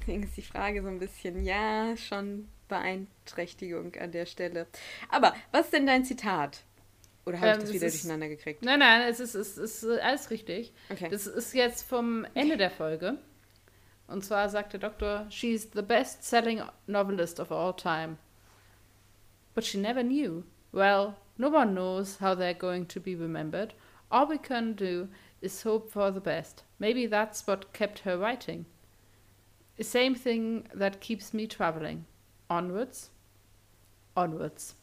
[0.00, 4.66] Deswegen ist die Frage so ein bisschen, ja, schon Beeinträchtigung an der Stelle.
[5.10, 6.62] Aber was ist denn dein Zitat?
[7.26, 8.62] Oder habe ähm, ich das wieder ist, durcheinander gekriegt?
[8.62, 10.72] Nein, nein, es ist, es ist alles richtig.
[10.90, 11.08] Okay.
[11.08, 13.18] Das ist jetzt vom Ende der Folge.
[14.06, 18.16] Und zwar sagt der Doktor, she's the best-selling novelist of all time.
[19.54, 20.44] But she never knew.
[20.72, 23.74] Well, no one knows how they're going to be remembered.
[24.10, 25.08] All we can do
[25.40, 26.64] is hope for the best.
[26.78, 28.66] Maybe that's what kept her writing.
[29.76, 32.04] The same thing that keeps me traveling.
[32.48, 33.10] Onwards,
[34.16, 34.74] onwards.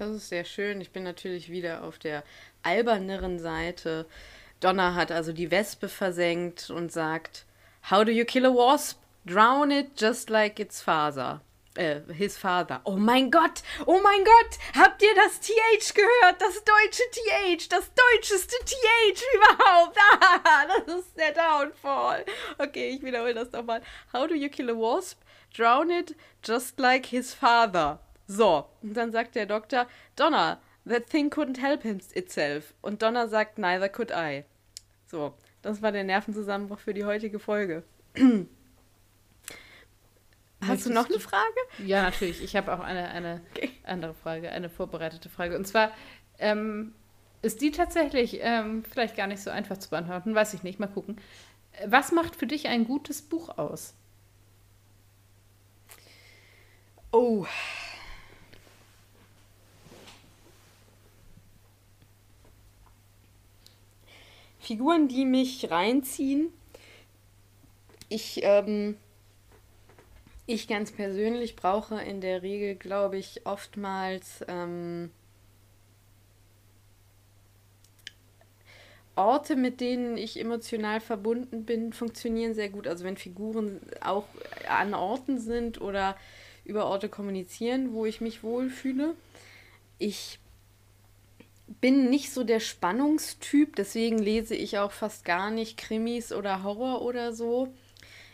[0.00, 0.80] Das ist sehr schön.
[0.80, 2.24] Ich bin natürlich wieder auf der
[2.62, 4.06] alberneren Seite.
[4.60, 7.44] Donna hat also die Wespe versenkt und sagt,
[7.90, 8.98] How do you kill a wasp?
[9.26, 11.42] Drown it just like its father.
[11.74, 12.80] Äh, his father.
[12.84, 13.62] Oh mein Gott!
[13.84, 14.58] Oh mein Gott!
[14.74, 16.40] Habt ihr das TH gehört?
[16.40, 17.68] Das deutsche TH!
[17.68, 19.98] Das deutscheste TH überhaupt!
[20.22, 22.24] Ah, das ist der Downfall.
[22.56, 23.82] Okay, ich wiederhole das nochmal.
[24.14, 25.20] How do you kill a wasp?
[25.54, 27.98] Drown it just like his father.
[28.30, 32.74] So, und dann sagt der Doktor, Donna, that thing couldn't help itself.
[32.80, 34.44] Und Donna sagt, neither could I.
[35.08, 37.82] So, das war der Nervenzusammenbruch für die heutige Folge.
[40.60, 41.56] Hast du noch eine Frage?
[41.84, 42.40] Ja, natürlich.
[42.44, 43.72] Ich habe auch eine, eine okay.
[43.82, 45.56] andere Frage, eine vorbereitete Frage.
[45.56, 45.90] Und zwar
[46.38, 46.94] ähm,
[47.42, 50.78] ist die tatsächlich ähm, vielleicht gar nicht so einfach zu beantworten, weiß ich nicht.
[50.78, 51.16] Mal gucken.
[51.84, 53.94] Was macht für dich ein gutes Buch aus?
[57.10, 57.44] Oh,
[64.70, 66.52] Figuren, die mich reinziehen.
[68.08, 68.96] Ich, ähm,
[70.46, 75.10] ich ganz persönlich brauche in der Regel, glaube ich, oftmals ähm,
[79.16, 82.86] Orte, mit denen ich emotional verbunden bin, funktionieren sehr gut.
[82.86, 84.26] Also wenn Figuren auch
[84.68, 86.16] an Orten sind oder
[86.64, 89.16] über Orte kommunizieren, wo ich mich wohlfühle.
[89.98, 90.38] Ich
[91.80, 97.02] bin nicht so der Spannungstyp, deswegen lese ich auch fast gar nicht Krimis oder Horror
[97.02, 97.72] oder so.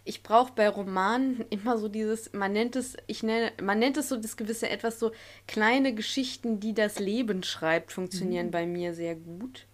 [0.04, 4.08] Ich brauche bei Romanen immer so dieses, man nennt es, ich nenne, man nennt es
[4.08, 5.12] so das gewisse etwas so
[5.46, 8.52] kleine Geschichten, die das Leben schreibt, funktionieren mhm.
[8.52, 9.66] bei mir sehr gut.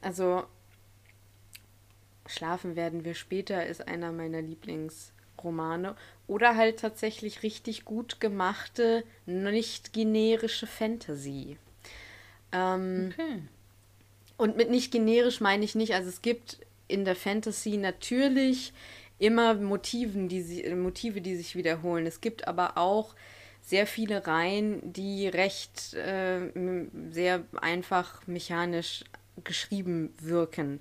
[0.00, 0.44] Also
[2.28, 5.96] Schlafen werden wir später ist einer meiner Lieblingsromane.
[6.26, 11.56] Oder halt tatsächlich richtig gut gemachte, nicht generische Fantasy.
[12.52, 13.42] Ähm, okay.
[14.36, 18.72] Und mit nicht generisch meine ich nicht, also es gibt in der Fantasy natürlich
[19.18, 22.06] immer Motiven, die, Motive, die sich wiederholen.
[22.06, 23.14] Es gibt aber auch
[23.62, 26.50] sehr viele Reihen, die recht äh,
[27.10, 29.04] sehr einfach mechanisch
[29.42, 30.80] geschrieben wirken.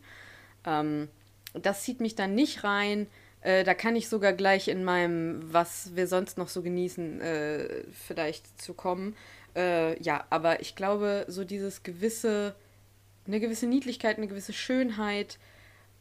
[0.65, 1.09] Ähm,
[1.53, 3.07] das zieht mich dann nicht rein.
[3.41, 7.83] Äh, da kann ich sogar gleich in meinem, was wir sonst noch so genießen, äh,
[7.91, 9.15] vielleicht zu kommen.
[9.55, 12.55] Äh, ja, aber ich glaube, so dieses gewisse,
[13.27, 15.39] eine gewisse Niedlichkeit, eine gewisse Schönheit,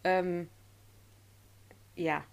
[0.03, 0.49] ähm,
[1.97, 2.25] ja,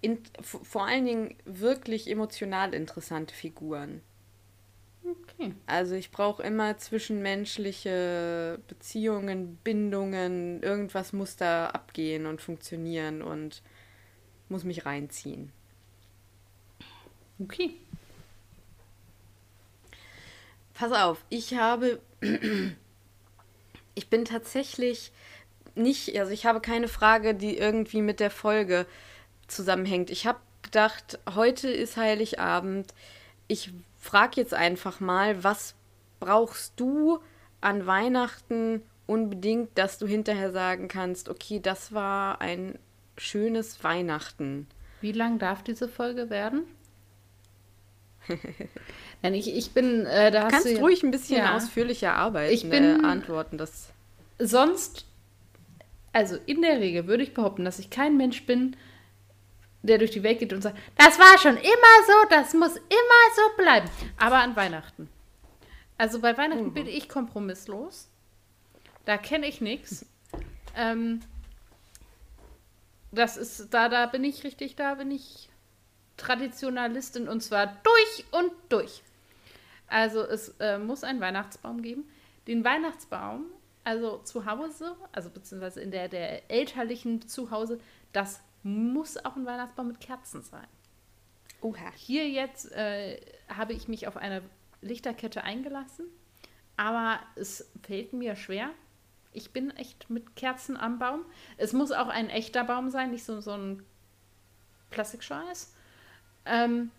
[0.00, 4.00] in, vor allen Dingen wirklich emotional interessante Figuren.
[5.04, 5.54] Okay.
[5.66, 13.62] Also ich brauche immer zwischenmenschliche Beziehungen, Bindungen, irgendwas muss da abgehen und funktionieren und
[14.48, 15.52] muss mich reinziehen.
[17.38, 17.72] Okay.
[20.80, 22.00] Pass auf, ich habe,
[23.94, 25.12] ich bin tatsächlich
[25.74, 28.86] nicht, also ich habe keine Frage, die irgendwie mit der Folge
[29.46, 30.08] zusammenhängt.
[30.08, 32.94] Ich habe gedacht, heute ist Heiligabend.
[33.46, 35.74] Ich frage jetzt einfach mal, was
[36.18, 37.18] brauchst du
[37.60, 42.78] an Weihnachten unbedingt, dass du hinterher sagen kannst, okay, das war ein
[43.18, 44.66] schönes Weihnachten.
[45.02, 46.64] Wie lang darf diese Folge werden?
[49.22, 51.56] Nein, ich, ich bin, äh, da du kannst du, ruhig ein bisschen ja.
[51.56, 53.58] ausführlicher arbeiten, ich bin, äh, antworten.
[53.58, 53.88] Das
[54.38, 55.04] sonst,
[56.12, 58.76] also in der Regel würde ich behaupten, dass ich kein Mensch bin,
[59.82, 63.22] der durch die Welt geht und sagt, das war schon immer so, das muss immer
[63.36, 63.88] so bleiben.
[64.18, 65.08] Aber an Weihnachten.
[65.96, 66.74] Also bei Weihnachten mhm.
[66.74, 68.08] bin ich kompromisslos.
[69.04, 70.06] Da kenne ich nichts.
[70.76, 71.20] Ähm,
[73.12, 75.49] das ist, da, da bin ich richtig, da bin ich
[76.20, 79.02] Traditionalistin und zwar durch und durch.
[79.86, 82.04] Also es äh, muss einen Weihnachtsbaum geben.
[82.46, 83.46] Den Weihnachtsbaum,
[83.84, 87.80] also zu Hause, also beziehungsweise in der, der elterlichen Zuhause,
[88.12, 90.66] das muss auch ein Weihnachtsbaum mit Kerzen sein.
[91.62, 91.90] Oha.
[91.96, 94.42] Hier jetzt äh, habe ich mich auf eine
[94.82, 96.06] Lichterkette eingelassen,
[96.76, 98.70] aber es fällt mir schwer.
[99.32, 101.24] Ich bin echt mit Kerzen am Baum.
[101.56, 103.82] Es muss auch ein echter Baum sein, nicht so, so ein
[104.90, 105.74] Plastikscheiß.
[106.50, 106.90] Ähm,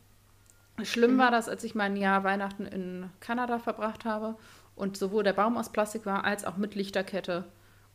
[0.83, 1.19] schlimm mhm.
[1.19, 4.35] war das, als ich mein Jahr Weihnachten in Kanada verbracht habe
[4.75, 7.45] und sowohl der Baum aus Plastik war, als auch mit Lichterkette.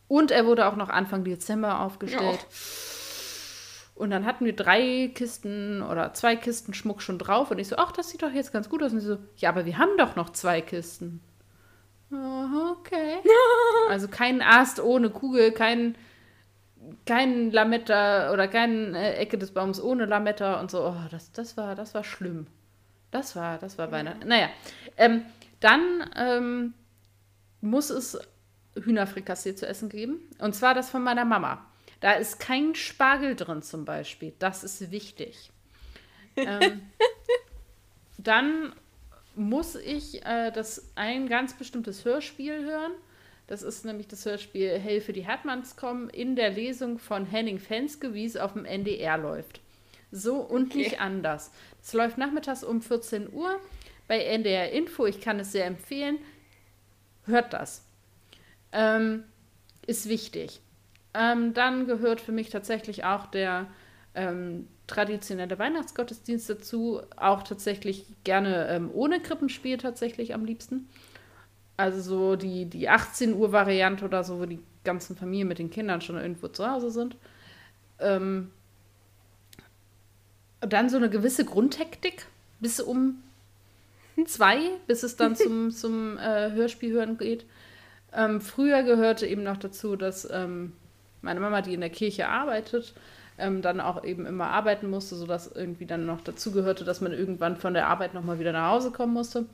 [0.07, 2.39] Und er wurde auch noch Anfang Dezember aufgestellt.
[2.39, 2.47] Ja.
[3.95, 7.49] Und dann hatten wir drei Kisten oder zwei Kisten Schmuck schon drauf.
[7.49, 8.93] Und ich so, ach, das sieht doch jetzt ganz gut aus.
[8.93, 11.19] Und sie so, ja, aber wir haben doch noch zwei Kisten.
[12.11, 13.17] Oh, okay.
[13.89, 15.95] also kein Ast ohne Kugel, kein,
[17.05, 20.85] kein Lametta oder keine äh, Ecke des Baums ohne Lametta und so.
[20.85, 22.47] Oh, das, das, war, das war schlimm.
[23.11, 24.27] Das war, das war Weihnachten.
[24.27, 24.49] Naja,
[24.97, 25.23] ähm,
[25.59, 26.73] dann ähm,
[27.61, 28.19] muss es
[28.75, 30.19] Hühnerfrikassee zu essen geben.
[30.39, 31.65] Und zwar das von meiner Mama.
[31.99, 34.33] Da ist kein Spargel drin zum Beispiel.
[34.39, 35.51] Das ist wichtig.
[36.35, 36.81] ähm,
[38.17, 38.73] dann
[39.35, 42.91] muss ich äh, das ein ganz bestimmtes Hörspiel hören.
[43.47, 48.13] Das ist nämlich das Hörspiel Hilfe die Hartmanns kommen in der Lesung von Henning Fenske,
[48.13, 49.61] wie es auf dem NDR läuft.
[50.11, 50.79] So und okay.
[50.79, 51.51] nicht anders.
[51.81, 53.59] Es läuft nachmittags um 14 Uhr
[54.07, 55.05] bei NDR Info.
[55.05, 56.19] Ich kann es sehr empfehlen.
[57.25, 57.85] Hört das.
[58.73, 59.23] Ähm,
[59.85, 60.61] ist wichtig.
[61.13, 63.67] Ähm, dann gehört für mich tatsächlich auch der
[64.13, 67.01] ähm, traditionelle Weihnachtsgottesdienst dazu.
[67.15, 70.89] Auch tatsächlich gerne ähm, ohne Krippenspiel tatsächlich am liebsten.
[71.77, 75.69] Also so die, die 18 Uhr Variante oder so, wo die ganzen Familien mit den
[75.69, 77.15] Kindern schon irgendwo zu Hause sind.
[77.99, 78.51] Ähm,
[80.61, 82.25] dann so eine gewisse Grundhektik
[82.59, 83.21] bis um
[84.25, 87.45] zwei, bis es dann zum, zum äh, Hörspiel hören geht.
[88.13, 90.73] Ähm, früher gehörte eben noch dazu, dass ähm,
[91.21, 92.93] meine Mama, die in der Kirche arbeitet,
[93.37, 97.57] ähm, dann auch eben immer arbeiten musste, sodass irgendwie dann noch dazugehörte, dass man irgendwann
[97.57, 99.45] von der Arbeit nochmal wieder nach Hause kommen musste.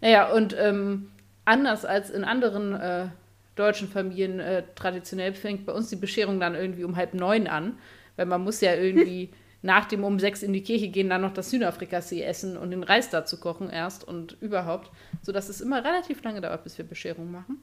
[0.00, 1.10] Naja, und ähm,
[1.44, 3.08] anders als in anderen äh,
[3.54, 7.78] deutschen Familien äh, traditionell fängt bei uns die Bescherung dann irgendwie um halb neun an,
[8.16, 9.30] weil man muss ja irgendwie
[9.62, 12.82] nach dem um sechs in die Kirche gehen, dann noch das Hühnerfrikassee essen und den
[12.82, 14.90] Reis dazu kochen erst und überhaupt,
[15.22, 17.62] sodass es immer relativ lange dauert, bis wir Bescherung machen.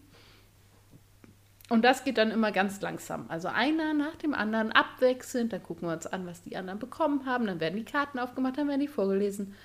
[1.70, 3.28] Und das geht dann immer ganz langsam.
[3.30, 5.54] Also einer nach dem anderen abwechselnd.
[5.54, 7.48] Dann gucken wir uns an, was die anderen bekommen haben.
[7.48, 9.56] Dann werden die Karten aufgemacht, dann werden die vorgelesen.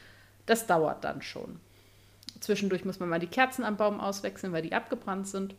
[0.47, 1.59] Das dauert dann schon.
[2.41, 5.55] Zwischendurch muss man mal die Kerzen am Baum auswechseln, weil die abgebrannt sind.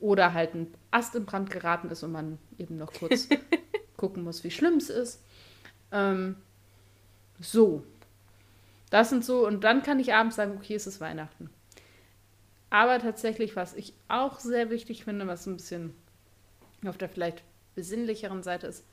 [0.00, 3.28] Oder halt ein Ast in Brand geraten ist und man eben noch kurz
[3.96, 5.22] gucken muss, wie schlimm es ist.
[5.92, 6.36] Ähm,
[7.40, 7.84] so.
[8.90, 9.46] Das sind so.
[9.46, 11.50] Und dann kann ich abends sagen, okay, es ist Weihnachten.
[12.70, 15.94] Aber tatsächlich, was ich auch sehr wichtig finde, was ein bisschen
[16.84, 17.42] auf der vielleicht
[17.74, 18.84] besinnlicheren Seite ist,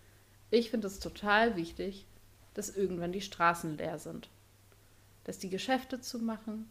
[0.52, 2.06] ich finde es total wichtig,
[2.54, 4.30] dass irgendwann die Straßen leer sind.
[5.24, 6.70] Dass die Geschäfte zu machen,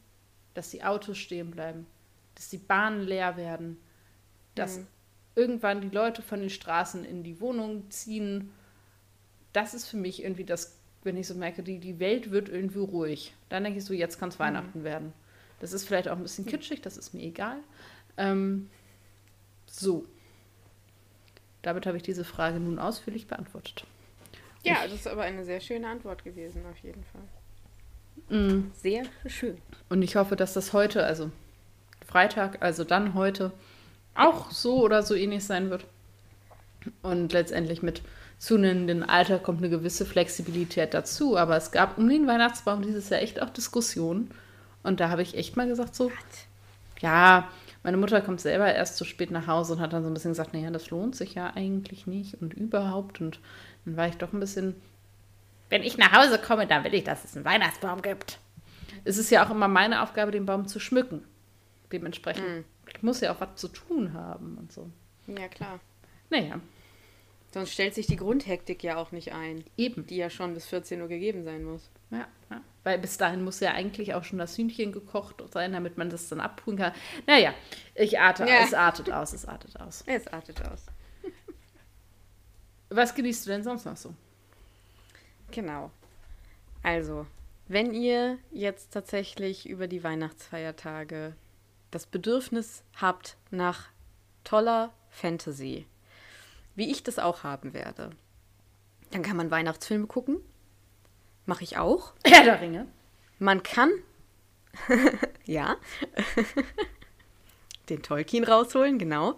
[0.54, 1.86] dass die Autos stehen bleiben,
[2.34, 3.78] dass die Bahnen leer werden,
[4.54, 4.86] dass mhm.
[5.34, 8.52] irgendwann die Leute von den Straßen in die Wohnungen ziehen.
[9.52, 12.78] Das ist für mich irgendwie das, wenn ich so merke, die, die Welt wird irgendwie
[12.78, 13.34] ruhig.
[13.48, 14.44] Dann denke ich so, jetzt kann es mhm.
[14.44, 15.12] Weihnachten werden.
[15.60, 17.58] Das ist vielleicht auch ein bisschen kitschig, das ist mir egal.
[18.16, 18.70] Ähm,
[19.66, 20.06] so.
[21.62, 23.84] Damit habe ich diese Frage nun ausführlich beantwortet.
[24.62, 27.22] Ja, ich, das ist aber eine sehr schöne Antwort gewesen, auf jeden Fall.
[28.28, 28.70] Mm.
[28.74, 29.58] Sehr schön.
[29.88, 31.30] Und ich hoffe, dass das heute, also
[32.06, 33.52] Freitag, also dann heute,
[34.14, 35.84] auch so oder so ähnlich sein wird.
[37.02, 38.02] Und letztendlich mit
[38.38, 41.36] zunehmendem Alter kommt eine gewisse Flexibilität dazu.
[41.36, 44.30] Aber es gab um den Weihnachtsbaum dieses Jahr echt auch Diskussionen
[44.82, 46.10] und da habe ich echt mal gesagt, so,
[47.00, 47.48] ja,
[47.82, 50.32] meine Mutter kommt selber erst zu spät nach Hause und hat dann so ein bisschen
[50.32, 53.20] gesagt, naja, das lohnt sich ja eigentlich nicht und überhaupt.
[53.20, 53.40] Und
[53.84, 54.74] dann war ich doch ein bisschen,
[55.70, 58.38] wenn ich nach Hause komme, dann will ich, dass es einen Weihnachtsbaum gibt.
[59.04, 61.24] Es ist ja auch immer meine Aufgabe, den Baum zu schmücken.
[61.90, 62.46] Dementsprechend.
[62.46, 62.64] Mhm.
[62.94, 64.90] Ich muss ja auch was zu tun haben und so.
[65.26, 65.80] Ja, klar.
[66.28, 66.60] Naja.
[67.52, 69.64] Sonst stellt sich die Grundhektik ja auch nicht ein.
[69.76, 70.06] Eben.
[70.06, 71.90] Die ja schon bis 14 Uhr gegeben sein muss.
[72.10, 72.60] Ja, ja.
[72.84, 76.28] Weil bis dahin muss ja eigentlich auch schon das Hühnchen gekocht sein, damit man das
[76.28, 76.92] dann abprüfen kann.
[77.26, 77.54] Naja,
[77.94, 78.60] ich arte, ja.
[78.64, 80.04] es artet aus, es artet aus.
[80.06, 80.86] Es artet aus.
[82.88, 84.14] Was genießt du denn sonst noch so?
[85.50, 85.90] Genau.
[86.82, 87.26] Also,
[87.68, 91.34] wenn ihr jetzt tatsächlich über die Weihnachtsfeiertage
[91.90, 93.88] das Bedürfnis habt nach
[94.44, 95.86] toller Fantasy,
[96.74, 98.10] wie ich das auch haben werde,
[99.10, 100.40] dann kann man Weihnachtsfilme gucken
[101.46, 102.12] Mache ich auch.
[102.24, 102.86] Herr der Ringe.
[103.40, 103.90] Man kann.
[105.46, 105.76] ja.
[107.88, 109.34] Den Tolkien rausholen, genau.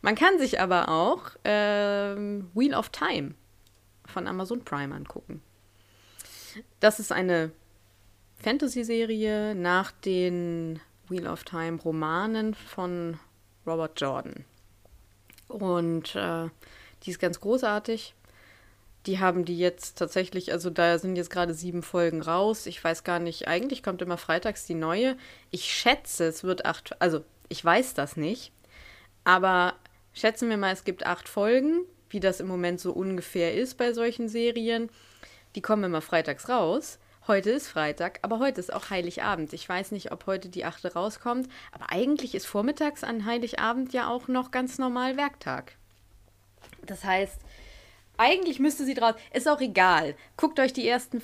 [0.00, 3.34] Man kann sich aber auch ähm, Wheel of Time
[4.06, 5.42] von Amazon Prime angucken.
[6.80, 7.50] Das ist eine
[8.38, 13.18] Fantasy-Serie nach den Wheel of Time Romanen von
[13.66, 14.44] Robert Jordan.
[15.48, 16.48] Und äh,
[17.02, 18.14] die ist ganz großartig.
[19.06, 22.66] Die haben die jetzt tatsächlich, also da sind jetzt gerade sieben Folgen raus.
[22.66, 25.16] Ich weiß gar nicht, eigentlich kommt immer freitags die neue.
[25.50, 28.52] Ich schätze, es wird acht, also ich weiß das nicht,
[29.24, 29.74] aber
[30.14, 31.84] schätzen wir mal, es gibt acht Folgen,
[32.14, 34.88] wie das im Moment so ungefähr ist bei solchen Serien.
[35.54, 36.98] Die kommen immer freitags raus.
[37.26, 39.52] Heute ist Freitag, aber heute ist auch Heiligabend.
[39.52, 44.08] Ich weiß nicht, ob heute die achte rauskommt, aber eigentlich ist vormittags an Heiligabend ja
[44.08, 45.72] auch noch ganz normal Werktag.
[46.86, 47.40] Das heißt,
[48.16, 49.14] eigentlich müsste sie draus.
[49.32, 50.14] Ist auch egal.
[50.36, 51.22] Guckt euch die ersten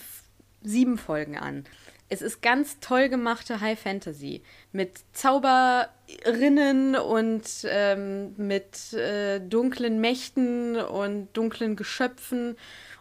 [0.63, 1.65] sieben Folgen an.
[2.13, 4.43] Es ist ganz toll gemachte High Fantasy
[4.73, 12.57] mit Zauberinnen und ähm, mit äh, dunklen Mächten und dunklen Geschöpfen.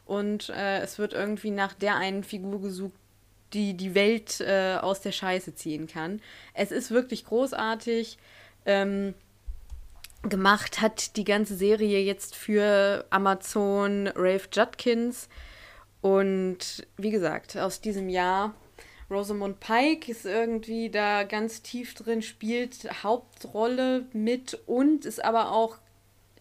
[0.05, 2.93] Und äh, es wird irgendwie nach der einen Figur gesucht,
[3.53, 6.21] die die Welt äh, aus der Scheiße ziehen kann.
[6.53, 8.19] Es ist wirklich großartig.
[8.67, 9.15] Ähm,
[10.21, 15.29] gemacht hat die ganze Serie jetzt für Amazon Rafe Judkins.
[16.01, 18.53] Und wie gesagt, aus diesem Jahr
[19.09, 25.77] Rosamund Pike ist irgendwie da ganz tief drin, spielt Hauptrolle mit und ist aber auch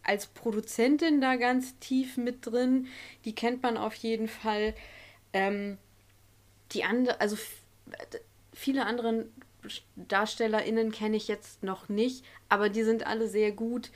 [0.02, 2.88] als Produzentin da ganz tief mit drin.
[3.24, 4.74] Die kennt man auf jeden Fall.
[5.32, 5.78] Ähm,
[6.72, 7.36] die andere, also
[8.52, 9.26] viele andere
[9.96, 13.90] DarstellerInnen kenne ich jetzt noch nicht, aber die sind alle sehr gut.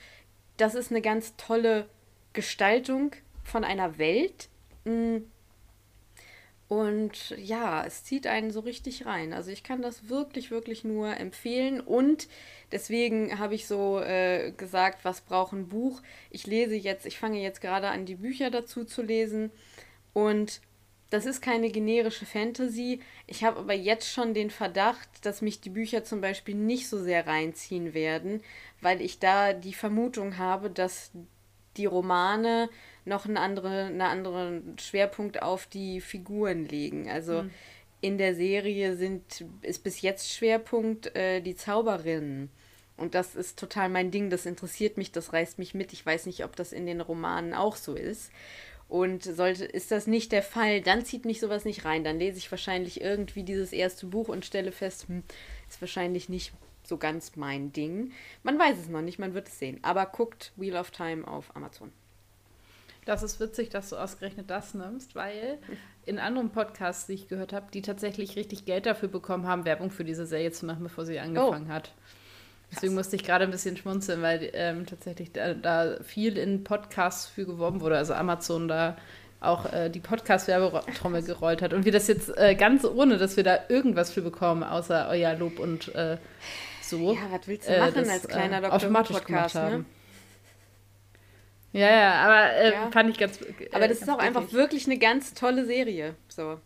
[0.57, 1.87] Das ist eine ganz tolle
[2.33, 3.11] Gestaltung
[3.43, 4.49] von einer Welt.
[4.85, 5.17] Mm.
[6.67, 9.33] Und ja, es zieht einen so richtig rein.
[9.33, 11.81] Also ich kann das wirklich, wirklich nur empfehlen.
[11.81, 12.27] Und
[12.71, 16.01] deswegen habe ich so äh, gesagt, was braucht ein Buch?
[16.29, 19.51] Ich lese jetzt, ich fange jetzt gerade an, die Bücher dazu zu lesen.
[20.13, 20.61] Und
[21.13, 22.99] das ist keine generische Fantasy.
[23.27, 26.97] Ich habe aber jetzt schon den Verdacht, dass mich die Bücher zum Beispiel nicht so
[26.97, 28.41] sehr reinziehen werden,
[28.81, 31.11] weil ich da die Vermutung habe, dass
[31.77, 32.67] die Romane
[33.05, 37.09] noch einen anderen, einen anderen Schwerpunkt auf die Figuren legen.
[37.09, 37.51] Also mhm.
[38.01, 42.49] in der Serie sind, ist bis jetzt Schwerpunkt äh, die Zauberinnen.
[42.95, 45.93] Und das ist total mein Ding, das interessiert mich, das reißt mich mit.
[45.93, 48.31] Ich weiß nicht, ob das in den Romanen auch so ist.
[48.87, 52.03] Und sollte, ist das nicht der Fall, dann zieht mich sowas nicht rein.
[52.03, 55.23] Dann lese ich wahrscheinlich irgendwie dieses erste Buch und stelle fest, hm,
[55.67, 58.11] ist wahrscheinlich nicht so ganz mein Ding.
[58.43, 59.79] Man weiß es noch nicht, man wird es sehen.
[59.81, 61.91] Aber guckt Wheel of Time auf Amazon.
[63.05, 65.59] Das ist witzig, dass du ausgerechnet das nimmst, weil
[66.05, 69.91] in anderen Podcasts, die ich gehört habe, die tatsächlich richtig Geld dafür bekommen haben, Werbung
[69.91, 71.73] für diese Serie zu machen, bevor sie angefangen oh.
[71.73, 71.91] hat.
[72.71, 77.27] Deswegen musste ich gerade ein bisschen schmunzeln, weil ähm, tatsächlich da, da, viel in Podcasts
[77.27, 77.97] für geworben wurde.
[77.97, 78.97] Also Amazon da
[79.41, 81.73] auch äh, die Podcast-Werbetrommel gerollt hat.
[81.73, 85.35] Und wir das jetzt äh, ganz ohne, dass wir da irgendwas für bekommen, außer euer
[85.35, 86.17] Lob und äh,
[86.81, 87.13] so.
[87.13, 89.85] Ja, was willst du machen das, als kleiner äh, Doktor Podcast, ne?
[91.73, 92.91] Ja, ja, aber äh, ja.
[92.91, 93.41] fand ich ganz.
[93.41, 96.15] Äh, aber das ist auch einfach wirklich eine ganz tolle Serie.
[96.29, 96.59] So.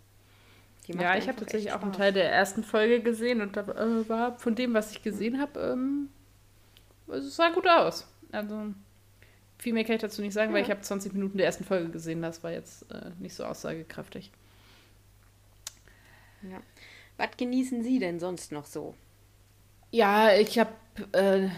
[0.87, 4.37] Ja, ich habe tatsächlich auch einen Teil der ersten Folge gesehen und da äh, war
[4.37, 6.09] von dem, was ich gesehen habe, ähm,
[7.07, 8.07] es sah gut aus.
[8.31, 8.73] Also
[9.57, 10.55] viel mehr kann ich dazu nicht sagen, ja.
[10.55, 12.21] weil ich habe 20 Minuten der ersten Folge gesehen.
[12.21, 14.31] Das war jetzt äh, nicht so aussagekräftig.
[16.43, 16.61] Ja.
[17.17, 18.95] Was genießen Sie denn sonst noch so?
[19.91, 20.71] Ja, ich habe
[21.13, 21.49] äh,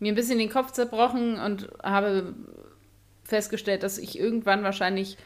[0.00, 2.34] mir ein bisschen den Kopf zerbrochen und habe
[3.24, 5.16] festgestellt, dass ich irgendwann wahrscheinlich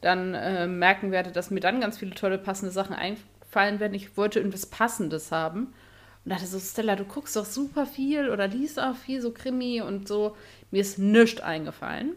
[0.00, 3.94] dann äh, merken werde, dass mir dann ganz viele tolle passende Sachen einfallen werden.
[3.94, 5.72] Ich wollte irgendwas Passendes haben.
[6.24, 9.82] Und dachte so, Stella, du guckst doch super viel oder liest auch viel, so Krimi
[9.82, 10.36] und so.
[10.70, 12.14] Mir ist nichts eingefallen,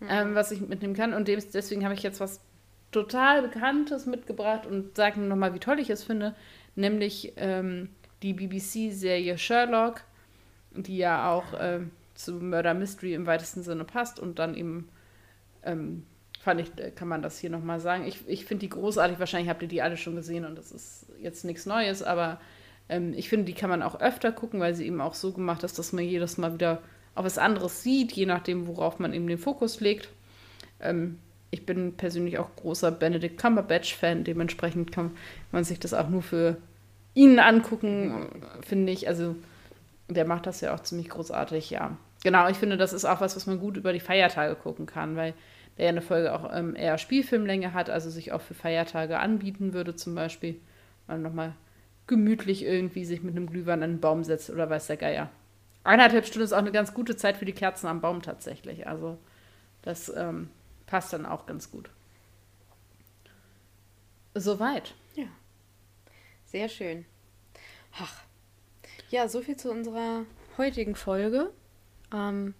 [0.00, 0.08] mhm.
[0.08, 1.14] ähm, was ich mitnehmen kann.
[1.14, 2.40] Und deswegen habe ich jetzt was
[2.92, 6.34] total Bekanntes mitgebracht und sage nochmal, wie toll ich es finde.
[6.74, 7.88] Nämlich ähm,
[8.22, 10.02] die BBC-Serie Sherlock
[10.74, 11.80] die ja auch äh,
[12.14, 14.88] zu Murder Mystery im weitesten Sinne passt und dann eben
[15.62, 16.04] ähm,
[16.40, 18.06] fand ich, äh, kann man das hier nochmal sagen.
[18.06, 21.06] Ich, ich finde die großartig, wahrscheinlich habt ihr die alle schon gesehen und das ist
[21.20, 22.40] jetzt nichts Neues, aber
[22.88, 25.62] ähm, ich finde, die kann man auch öfter gucken, weil sie eben auch so gemacht
[25.62, 26.82] ist, dass man jedes Mal wieder
[27.14, 30.08] auch was anderes sieht, je nachdem, worauf man eben den Fokus legt.
[30.80, 31.18] Ähm,
[31.50, 35.12] ich bin persönlich auch großer Benedict Cumberbatch-Fan, dementsprechend kann
[35.52, 36.56] man sich das auch nur für
[37.14, 38.28] ihn angucken,
[38.62, 39.06] finde ich.
[39.06, 39.36] Also
[40.14, 41.96] der macht das ja auch ziemlich großartig, ja.
[42.24, 45.16] Genau, ich finde, das ist auch was, was man gut über die Feiertage gucken kann,
[45.16, 45.34] weil
[45.76, 49.72] der ja eine Folge auch ähm, eher Spielfilmlänge hat, also sich auch für Feiertage anbieten
[49.72, 50.60] würde, zum Beispiel.
[51.06, 51.54] Man nochmal
[52.06, 55.30] gemütlich irgendwie sich mit einem Glühwein an einen Baum setzt oder weiß der Geier.
[55.84, 58.86] Eineinhalb Stunden ist auch eine ganz gute Zeit für die Kerzen am Baum tatsächlich.
[58.86, 59.18] Also
[59.82, 60.48] das ähm,
[60.86, 61.90] passt dann auch ganz gut.
[64.34, 64.94] Soweit.
[65.14, 65.26] Ja.
[66.46, 67.04] Sehr schön.
[67.98, 68.22] Ach,
[69.12, 70.24] ja, so viel zu unserer
[70.58, 71.50] heutigen Folge.
[72.12, 72.54] Ähm,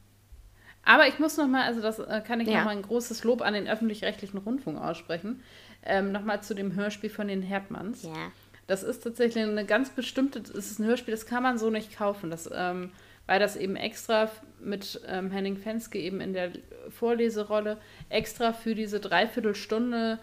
[0.85, 2.59] aber ich muss noch mal, also das äh, kann ich ja.
[2.59, 5.43] noch mal ein großes Lob an den öffentlich-rechtlichen Rundfunk aussprechen.
[5.85, 8.03] Ähm, noch mal zu dem Hörspiel von den Herdmanns.
[8.03, 8.33] Ja.
[8.67, 11.97] Das ist tatsächlich eine ganz bestimmte, es ist ein Hörspiel, das kann man so nicht
[11.97, 12.31] kaufen.
[12.31, 12.93] Das, ähm,
[13.27, 14.31] weil das eben extra
[14.61, 16.53] mit ähm, Henning Fenske eben in der
[16.91, 17.79] Vorleserolle
[18.09, 20.19] extra für diese Dreiviertelstunde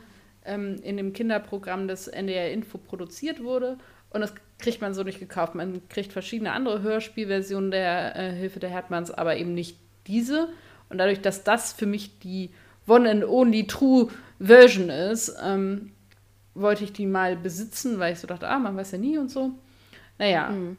[0.45, 3.77] ähm, in dem Kinderprogramm des NDR Info produziert wurde
[4.11, 5.55] und das kriegt man so nicht gekauft.
[5.55, 10.49] Man kriegt verschiedene andere Hörspielversionen der äh, Hilfe der Herdmanns, aber eben nicht diese.
[10.89, 12.49] Und dadurch, dass das für mich die
[12.87, 15.91] One and Only True Version ist, ähm,
[16.55, 19.29] wollte ich die mal besitzen, weil ich so dachte, ah, man weiß ja nie und
[19.29, 19.51] so.
[20.17, 20.49] Naja.
[20.49, 20.77] Mhm.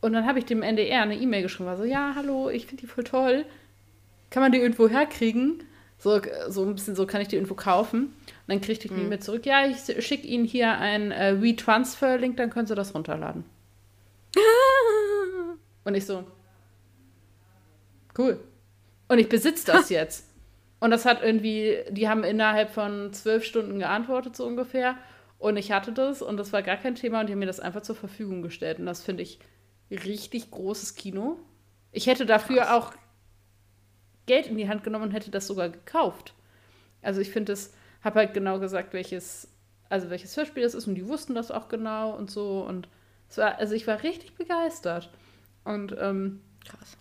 [0.00, 2.82] Und dann habe ich dem NDR eine E-Mail geschrieben, war so, ja, hallo, ich finde
[2.82, 3.44] die voll toll.
[4.30, 5.62] Kann man die irgendwo herkriegen?
[6.04, 8.08] So, so ein bisschen so kann ich die irgendwo kaufen.
[8.08, 8.14] Und
[8.46, 9.06] dann kriegte ich die mhm.
[9.06, 13.44] E-Mail zurück, ja, ich schicke Ihnen hier einen äh, WeTransfer-Link, dann können Sie das runterladen.
[15.84, 16.24] Und ich so,
[18.18, 18.38] cool.
[19.08, 20.28] Und ich besitze das jetzt.
[20.78, 24.98] Und das hat irgendwie, die haben innerhalb von zwölf Stunden geantwortet, so ungefähr.
[25.38, 27.60] Und ich hatte das und das war gar kein Thema und die haben mir das
[27.60, 28.78] einfach zur Verfügung gestellt.
[28.78, 29.38] Und das finde ich
[29.90, 31.38] richtig großes Kino.
[31.92, 32.92] Ich hätte dafür auch
[34.26, 36.34] Geld in die Hand genommen und hätte das sogar gekauft.
[37.02, 37.72] Also ich finde es
[38.02, 39.48] habe halt genau gesagt, welches,
[39.88, 42.86] also welches Hörspiel das ist und die wussten das auch genau und so und
[43.30, 45.10] es war, also ich war richtig begeistert.
[45.64, 46.96] Und ähm, krass.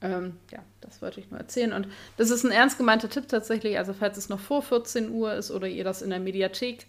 [0.00, 1.72] Ähm, ja, das wollte ich nur erzählen.
[1.72, 3.76] Und das ist ein ernst gemeinter Tipp tatsächlich.
[3.76, 6.86] Also, falls es noch vor 14 Uhr ist oder ihr das in der Mediathek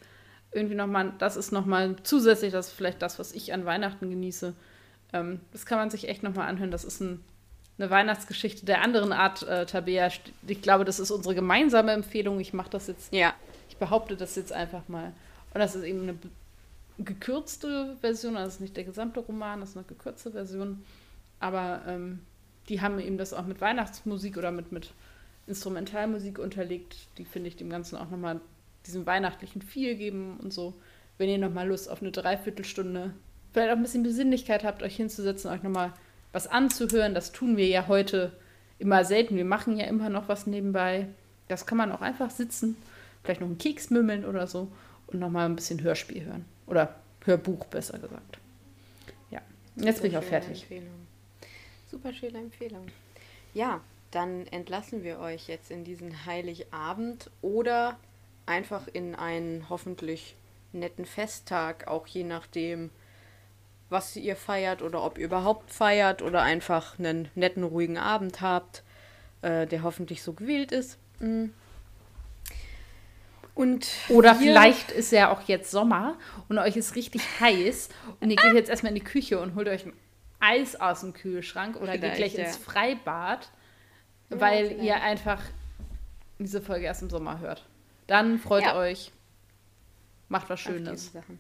[0.51, 4.53] irgendwie nochmal, das ist nochmal zusätzlich, das ist vielleicht das, was ich an Weihnachten genieße.
[5.13, 6.72] Ähm, das kann man sich echt nochmal anhören.
[6.72, 7.24] Das ist ein,
[7.80, 10.09] eine Weihnachtsgeschichte der anderen Art, äh, Tabea.
[10.47, 12.39] Ich glaube, das ist unsere gemeinsame Empfehlung.
[12.39, 13.34] Ich mache das jetzt, Ja.
[13.69, 15.13] ich behaupte das jetzt einfach mal.
[15.53, 16.15] Und das ist eben eine
[16.99, 20.84] gekürzte Version, also das ist nicht der gesamte Roman, das ist eine gekürzte Version.
[21.39, 22.19] Aber ähm,
[22.67, 24.91] die haben eben das auch mit Weihnachtsmusik oder mit, mit
[25.47, 27.07] Instrumentalmusik unterlegt.
[27.17, 28.41] Die finde ich dem Ganzen auch nochmal
[28.86, 30.73] diesen weihnachtlichen Feel geben und so.
[31.17, 33.13] Wenn ihr nochmal Lust auf eine Dreiviertelstunde,
[33.51, 35.93] vielleicht auch ein bisschen Besinnlichkeit habt, euch hinzusetzen, euch nochmal
[36.32, 37.13] was anzuhören.
[37.13, 38.32] Das tun wir ja heute
[38.77, 39.36] immer selten.
[39.36, 41.07] Wir machen ja immer noch was nebenbei.
[41.47, 42.77] Das kann man auch einfach sitzen,
[43.23, 44.71] vielleicht noch einen Keks mümmeln oder so
[45.07, 46.45] und nochmal ein bisschen Hörspiel hören.
[46.67, 48.39] Oder Hörbuch, besser gesagt.
[49.32, 49.41] Ja,
[49.75, 50.61] jetzt bin ich auch fertig.
[50.61, 51.07] Empfehlung.
[51.89, 52.86] Super schöne Empfehlung.
[53.53, 57.97] Ja, dann entlassen wir euch jetzt in diesen Heiligabend oder
[58.45, 60.36] einfach in einen hoffentlich
[60.71, 62.91] netten Festtag, auch je nachdem,
[63.89, 68.83] was ihr feiert oder ob ihr überhaupt feiert oder einfach einen netten, ruhigen Abend habt,
[69.41, 70.97] äh, der hoffentlich so gewählt ist.
[71.19, 71.45] Mm.
[73.55, 76.17] Und Oder vielleicht ist ja auch jetzt Sommer
[76.47, 77.89] und euch ist richtig heiß
[78.21, 79.93] und ihr geht jetzt erstmal in die Küche und holt euch ein
[80.39, 82.45] Eis aus dem Kühlschrank oder geht gleich ja.
[82.45, 83.51] ins Freibad,
[84.29, 84.83] Ja, weil vielleicht.
[84.83, 85.41] ihr einfach
[86.37, 87.65] diese Folge erst im Sommer hört.
[88.07, 88.77] Dann freut Ja.
[88.77, 89.11] euch.
[90.29, 91.11] Macht was auf Schönes.
[91.11, 91.39] Sachen.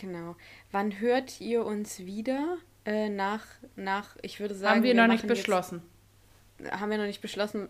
[0.00, 0.36] Genau.
[0.70, 2.56] Wann hört ihr uns wieder?
[2.84, 3.44] Äh, nach,
[3.76, 4.76] nach, ich würde sagen.
[4.76, 5.82] Haben wir noch nicht machen jetzt- beschlossen.
[6.70, 7.68] haben wir noch nicht beschlossen.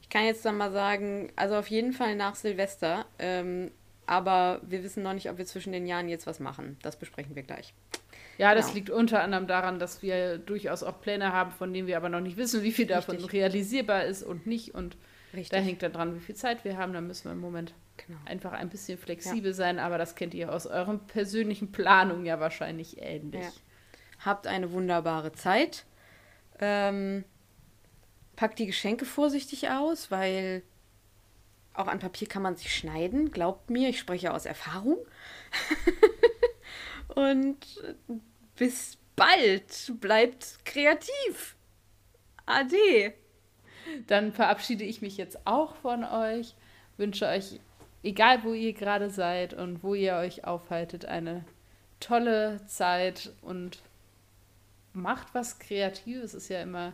[0.00, 3.06] Ich kann jetzt dann mal sagen, also auf jeden Fall nach Silvester.
[3.18, 3.70] Ähm,
[4.06, 6.76] aber wir wissen noch nicht, ob wir zwischen den Jahren jetzt was machen.
[6.82, 7.72] Das besprechen wir gleich.
[8.38, 8.74] Ja, das Genau.
[8.74, 12.20] liegt unter anderem daran, dass wir durchaus auch Pläne haben, von denen wir aber noch
[12.20, 13.32] nicht wissen, wie viel davon Richtig.
[13.32, 14.74] realisierbar ist und nicht.
[14.74, 14.96] Und
[15.32, 15.50] Richtig.
[15.50, 16.92] da hängt dann dran, wie viel Zeit wir haben.
[16.92, 18.18] Da müssen wir im Moment Genau.
[18.24, 23.00] einfach ein bisschen flexibel sein, aber das kennt ihr aus euren persönlichen Planungen ja wahrscheinlich
[23.00, 23.44] ähnlich.
[23.44, 23.52] Ja.
[24.24, 25.84] Habt eine wunderbare Zeit.
[26.58, 27.24] Ähm,
[28.36, 30.62] packt die Geschenke vorsichtig aus, weil
[31.74, 33.30] auch an Papier kann man sich schneiden.
[33.30, 34.98] Glaubt mir, ich spreche aus Erfahrung.
[37.14, 37.58] Und
[38.56, 39.92] bis bald.
[40.00, 41.56] Bleibt kreativ.
[42.46, 43.14] Ade.
[44.06, 46.54] Dann verabschiede ich mich jetzt auch von euch,
[46.96, 47.60] wünsche euch,
[48.04, 51.44] egal wo ihr gerade seid und wo ihr euch aufhaltet, eine
[51.98, 53.82] tolle Zeit und
[54.92, 56.92] macht was Kreatives, ist ja immer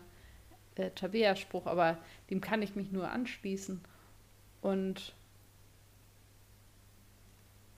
[0.76, 1.98] der Tabea-Spruch, aber
[2.30, 3.80] dem kann ich mich nur anschließen.
[4.62, 5.14] Und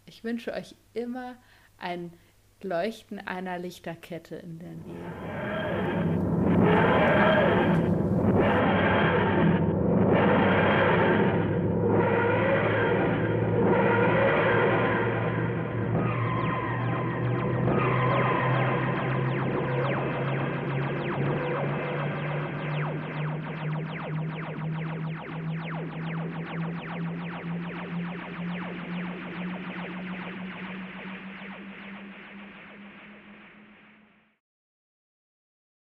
[0.06, 1.36] ich wünsche euch immer
[1.78, 2.12] ein
[2.60, 5.91] Leuchten einer Lichterkette in der Nähe.